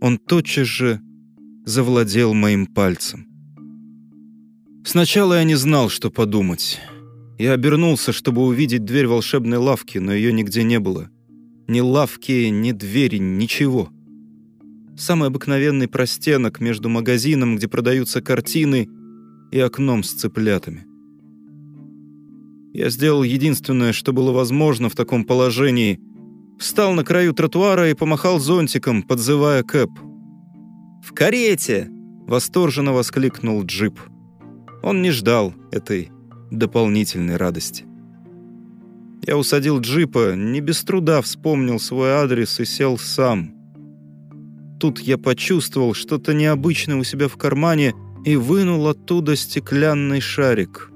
Он 0.00 0.16
тотчас 0.16 0.68
же 0.68 1.00
завладел 1.64 2.32
моим 2.32 2.64
пальцем. 2.64 3.26
Сначала 4.84 5.34
я 5.34 5.42
не 5.42 5.56
знал, 5.56 5.88
что 5.88 6.12
подумать. 6.12 6.78
Я 7.40 7.54
обернулся, 7.54 8.12
чтобы 8.12 8.42
увидеть 8.42 8.84
дверь 8.84 9.08
волшебной 9.08 9.58
лавки, 9.58 9.98
но 9.98 10.12
ее 10.12 10.32
нигде 10.32 10.62
не 10.62 10.78
было. 10.78 11.10
Ни 11.66 11.80
лавки, 11.80 12.48
ни 12.48 12.70
двери, 12.70 13.16
ничего. 13.16 13.90
Самый 14.96 15.26
обыкновенный 15.26 15.88
простенок 15.88 16.60
между 16.60 16.88
магазином, 16.88 17.56
где 17.56 17.66
продаются 17.66 18.22
картины, 18.22 18.88
и 19.50 19.58
окном 19.58 20.04
с 20.04 20.12
цыплятами. 20.12 20.86
Я 22.72 22.88
сделал 22.88 23.22
единственное, 23.22 23.92
что 23.92 24.12
было 24.12 24.32
возможно 24.32 24.88
в 24.88 24.94
таком 24.94 25.24
положении. 25.24 26.00
Встал 26.58 26.94
на 26.94 27.04
краю 27.04 27.34
тротуара 27.34 27.90
и 27.90 27.94
помахал 27.94 28.38
зонтиком, 28.38 29.02
подзывая 29.02 29.62
Кэп. 29.62 29.90
«В 31.02 31.12
карете!»— 31.12 31.88
восторженно 32.26 32.92
воскликнул 32.92 33.62
джип. 33.64 34.00
Он 34.82 35.02
не 35.02 35.10
ждал 35.10 35.54
этой 35.70 36.10
дополнительной 36.50 37.36
радости. 37.36 37.84
Я 39.26 39.36
усадил 39.36 39.80
джипа, 39.80 40.34
не 40.34 40.60
без 40.60 40.82
труда 40.82 41.20
вспомнил 41.20 41.78
свой 41.78 42.10
адрес 42.10 42.58
и 42.58 42.64
сел 42.64 42.98
сам. 42.98 43.54
Тут 44.80 44.98
я 44.98 45.18
почувствовал 45.18 45.94
что-то 45.94 46.34
необычное 46.34 46.96
у 46.96 47.04
себя 47.04 47.28
в 47.28 47.36
кармане 47.36 47.94
и 48.24 48.34
вынул 48.34 48.88
оттуда 48.88 49.36
стеклянный 49.36 50.20
шарик. 50.20 50.91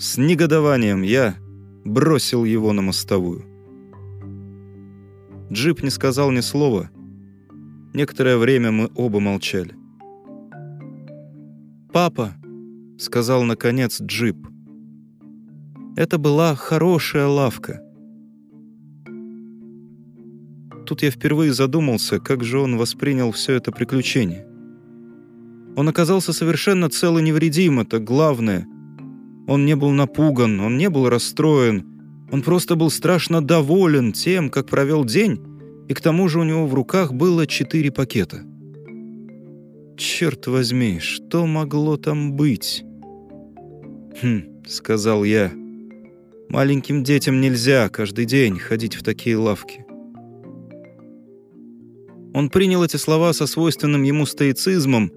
С 0.00 0.16
негодованием 0.16 1.02
я 1.02 1.36
бросил 1.84 2.46
его 2.46 2.72
на 2.72 2.80
мостовую. 2.80 3.44
Джип 5.52 5.82
не 5.82 5.90
сказал 5.90 6.30
ни 6.30 6.40
слова. 6.40 6.88
Некоторое 7.92 8.38
время 8.38 8.70
мы 8.70 8.90
оба 8.94 9.20
молчали. 9.20 9.74
«Папа»,— 11.92 12.32
сказал 12.98 13.42
наконец 13.42 14.00
Джип,— 14.00 14.38
это 15.96 16.16
была 16.16 16.54
хорошая 16.54 17.26
лавка. 17.26 17.82
Тут 20.86 21.02
я 21.02 21.10
впервые 21.10 21.52
задумался, 21.52 22.20
как 22.20 22.42
же 22.42 22.58
он 22.58 22.78
воспринял 22.78 23.32
все 23.32 23.52
это 23.52 23.70
приключение. 23.70 24.46
Он 25.76 25.90
оказался 25.90 26.32
совершенно 26.32 26.88
цел 26.88 27.18
и 27.18 27.22
невредим, 27.22 27.80
это 27.80 27.98
главное. 27.98 28.66
Он 29.50 29.66
не 29.66 29.74
был 29.74 29.90
напуган, 29.90 30.60
он 30.60 30.78
не 30.78 30.88
был 30.88 31.08
расстроен. 31.08 31.84
Он 32.30 32.40
просто 32.40 32.76
был 32.76 32.88
страшно 32.88 33.44
доволен 33.44 34.12
тем, 34.12 34.48
как 34.48 34.68
провел 34.68 35.04
день, 35.04 35.40
и 35.88 35.92
к 35.92 36.00
тому 36.00 36.28
же 36.28 36.38
у 36.38 36.44
него 36.44 36.68
в 36.68 36.74
руках 36.74 37.12
было 37.12 37.48
четыре 37.48 37.90
пакета. 37.90 38.44
«Черт 39.96 40.46
возьми, 40.46 41.00
что 41.00 41.46
могло 41.46 41.96
там 41.96 42.34
быть?» 42.34 42.84
«Хм»,— 44.22 44.62
сказал 44.68 45.24
я, 45.24 45.50
Маленьким 46.48 47.02
детям 47.02 47.40
нельзя 47.40 47.88
каждый 47.88 48.26
день 48.26 48.56
ходить 48.56 48.94
в 48.94 49.02
такие 49.02 49.36
лавки. 49.36 49.84
Он 52.34 52.50
принял 52.50 52.84
эти 52.84 52.98
слова 52.98 53.32
со 53.32 53.48
свойственным 53.48 54.04
ему 54.04 54.26
стоицизмом, 54.26 55.10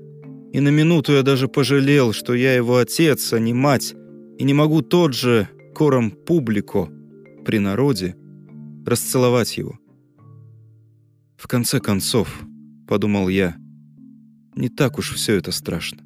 и 0.51 0.59
на 0.59 0.69
минуту 0.69 1.13
я 1.13 1.21
даже 1.21 1.47
пожалел, 1.47 2.13
что 2.13 2.33
я 2.33 2.55
его 2.55 2.77
отец, 2.77 3.31
а 3.33 3.39
не 3.39 3.53
мать, 3.53 3.93
и 4.37 4.43
не 4.43 4.53
могу 4.53 4.81
тот 4.81 5.13
же 5.13 5.47
кором 5.73 6.11
публико 6.11 6.89
при 7.45 7.59
народе 7.59 8.15
расцеловать 8.85 9.57
его. 9.57 9.79
В 11.37 11.47
конце 11.47 11.79
концов, 11.79 12.43
подумал 12.87 13.27
я, 13.29 13.55
не 14.55 14.69
так 14.69 14.97
уж 14.97 15.13
все 15.13 15.35
это 15.35 15.51
страшно. 15.51 15.99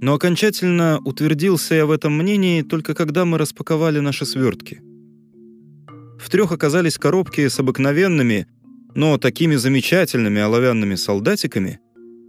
Но 0.00 0.14
окончательно 0.14 0.98
утвердился 1.04 1.74
я 1.74 1.86
в 1.86 1.90
этом 1.90 2.16
мнении 2.16 2.62
только 2.62 2.94
когда 2.94 3.24
мы 3.24 3.38
распаковали 3.38 4.00
наши 4.00 4.26
свертки. 4.26 4.82
В 6.18 6.28
трех 6.28 6.52
оказались 6.52 6.98
коробки 6.98 7.46
с 7.46 7.58
обыкновенными, 7.60 8.46
но 8.94 9.18
такими 9.18 9.56
замечательными 9.56 10.40
оловянными 10.40 10.96
солдатиками, 10.96 11.80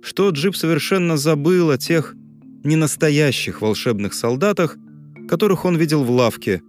что 0.02 0.30
Джип 0.30 0.56
совершенно 0.56 1.18
забыл 1.18 1.72
о 1.72 1.78
тех 1.78 2.16
ненастоящих 2.64 3.62
волшебных 3.62 4.14
солдатах, 4.14 4.78
которых 5.28 5.66
он 5.66 5.78
видел 5.78 6.04
в 6.04 6.12
лавке. 6.12 6.62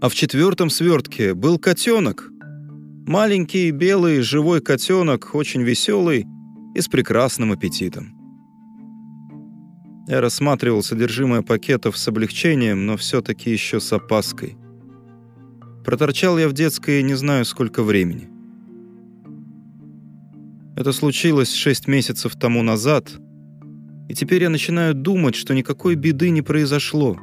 А 0.00 0.08
в 0.08 0.14
четвертом 0.14 0.70
свертке 0.70 1.34
был 1.34 1.58
котенок. 1.58 2.28
Маленький, 3.06 3.70
белый, 3.70 4.20
живой 4.20 4.60
котенок, 4.60 5.34
очень 5.34 5.62
веселый 5.62 6.26
и 6.74 6.80
с 6.80 6.88
прекрасным 6.88 7.52
аппетитом. 7.52 8.14
Я 10.08 10.20
рассматривал 10.20 10.82
содержимое 10.82 11.42
пакетов 11.42 11.96
с 11.96 12.08
облегчением, 12.08 12.86
но 12.86 12.96
все-таки 12.96 13.50
еще 13.50 13.80
с 13.80 13.92
опаской. 13.92 14.56
Проторчал 15.84 16.38
я 16.38 16.48
в 16.48 16.52
детской 16.52 17.02
не 17.02 17.14
знаю 17.14 17.44
сколько 17.44 17.82
времени. 17.82 18.28
Это 20.76 20.92
случилось 20.92 21.52
шесть 21.52 21.86
месяцев 21.86 22.34
тому 22.36 22.62
назад, 22.62 23.12
и 24.12 24.14
теперь 24.14 24.42
я 24.42 24.50
начинаю 24.50 24.92
думать, 24.92 25.34
что 25.34 25.54
никакой 25.54 25.94
беды 25.94 26.28
не 26.28 26.42
произошло. 26.42 27.16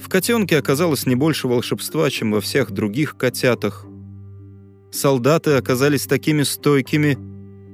В 0.00 0.08
котенке 0.08 0.56
оказалось 0.56 1.04
не 1.04 1.14
больше 1.14 1.46
волшебства, 1.46 2.08
чем 2.08 2.32
во 2.32 2.40
всех 2.40 2.70
других 2.70 3.18
котятах. 3.18 3.84
Солдаты 4.90 5.50
оказались 5.50 6.06
такими 6.06 6.42
стойкими, 6.42 7.18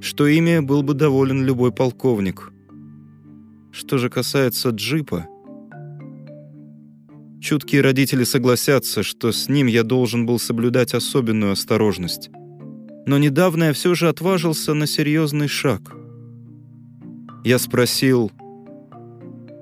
что 0.01 0.27
ими 0.27 0.59
был 0.59 0.83
бы 0.83 0.93
доволен 0.93 1.45
любой 1.45 1.71
полковник. 1.71 2.51
Что 3.71 3.97
же 3.97 4.09
касается 4.09 4.71
джипа... 4.71 5.27
Чуткие 7.39 7.81
родители 7.81 8.25
согласятся, 8.25 9.03
что 9.03 9.31
с 9.31 9.47
ним 9.47 9.67
я 9.67 9.83
должен 9.83 10.25
был 10.25 10.37
соблюдать 10.37 10.93
особенную 10.93 11.53
осторожность. 11.53 12.29
Но 13.05 13.17
недавно 13.17 13.65
я 13.65 13.73
все 13.73 13.95
же 13.95 14.09
отважился 14.09 14.73
на 14.73 14.85
серьезный 14.85 15.47
шаг. 15.47 15.93
Я 17.43 17.57
спросил, 17.57 18.31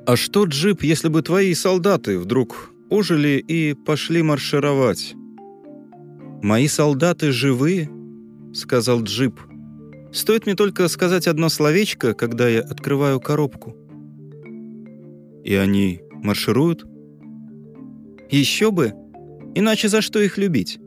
«А 0.06 0.16
что, 0.16 0.46
Джип, 0.46 0.84
если 0.84 1.10
бы 1.10 1.22
твои 1.22 1.54
солдаты 1.54 2.18
вдруг 2.18 2.72
ожили 2.90 3.44
и 3.48 3.74
пошли 3.74 4.24
маршировать?» 4.24 5.16
«Мои 6.42 6.68
солдаты 6.68 7.32
живые?»— 7.32 7.90
сказал 8.54 9.04
Джип. 9.04 9.40
«Стоит 10.12 10.46
мне 10.46 10.56
только 10.56 10.88
сказать 10.88 11.28
одно 11.28 11.50
словечко, 11.50 12.14
когда 12.14 12.48
я 12.48 12.62
открываю 12.62 13.20
коробку». 13.20 13.76
«И 15.44 15.54
они 15.56 16.02
маршируют?» 16.12 16.86
«Еще 18.30 18.72
бы! 18.72 18.94
Иначе 19.56 19.90
за 19.90 20.02
что 20.02 20.20
их 20.20 20.38
любить?» 20.38 20.80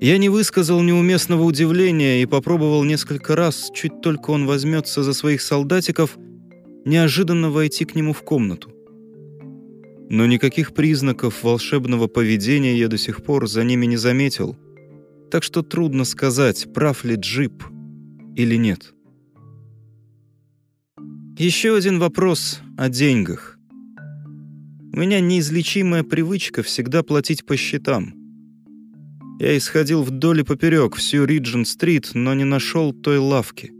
Я 0.00 0.16
не 0.16 0.30
высказал 0.30 0.80
неуместного 0.80 1.42
удивления 1.42 2.22
и 2.22 2.26
попробовал 2.26 2.84
несколько 2.84 3.36
раз, 3.36 3.70
чуть 3.74 4.00
только 4.00 4.30
он 4.30 4.46
возьмется 4.46 5.02
за 5.02 5.12
своих 5.12 5.42
солдатиков, 5.42 6.16
неожиданно 6.86 7.50
войти 7.50 7.84
к 7.84 7.94
нему 7.94 8.14
в 8.14 8.22
комнату. 8.22 8.72
Но 10.08 10.24
никаких 10.24 10.72
признаков 10.72 11.42
волшебного 11.42 12.06
поведения 12.06 12.78
я 12.78 12.88
до 12.88 12.96
сих 12.96 13.22
пор 13.22 13.46
за 13.46 13.62
ними 13.62 13.84
не 13.84 13.98
заметил, 13.98 14.56
так 15.30 15.42
что 15.42 15.62
трудно 15.62 16.04
сказать, 16.04 16.72
прав 16.72 17.04
ли 17.04 17.16
джип 17.16 17.62
или 18.36 18.56
нет. 18.56 18.94
Еще 21.36 21.76
один 21.76 21.98
вопрос 21.98 22.60
о 22.78 22.88
деньгах. 22.88 23.58
У 24.94 24.96
меня 24.96 25.20
неизлечимая 25.20 26.04
привычка 26.04 26.62
всегда 26.62 27.02
платить 27.02 27.44
по 27.44 27.54
счетам. 27.58 28.19
Я 29.40 29.56
исходил 29.56 30.02
вдоль 30.02 30.40
и 30.40 30.44
поперек 30.44 30.96
всю 30.96 31.24
Риджин-стрит, 31.24 32.10
но 32.12 32.34
не 32.34 32.44
нашел 32.44 32.92
той 32.92 33.16
лавки. 33.16 33.72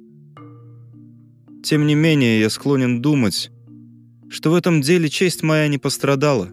Тем 1.62 1.86
не 1.86 1.94
менее, 1.94 2.40
я 2.40 2.48
склонен 2.48 3.02
думать, 3.02 3.50
что 4.30 4.52
в 4.52 4.54
этом 4.54 4.80
деле 4.80 5.10
честь 5.10 5.42
моя 5.42 5.68
не 5.68 5.76
пострадала. 5.76 6.50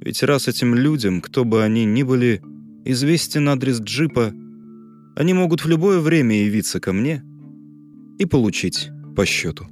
Ведь 0.00 0.22
раз 0.22 0.48
этим 0.48 0.74
людям, 0.74 1.20
кто 1.20 1.44
бы 1.44 1.62
они 1.62 1.84
ни 1.84 2.02
были, 2.02 2.40
известен 2.86 3.46
адрес 3.50 3.78
джипа, 3.78 4.32
они 5.14 5.34
могут 5.34 5.62
в 5.62 5.68
любое 5.68 6.00
время 6.00 6.44
явиться 6.44 6.80
ко 6.80 6.94
мне 6.94 7.22
и 8.18 8.24
получить 8.24 8.88
по 9.14 9.26
счету. 9.26 9.66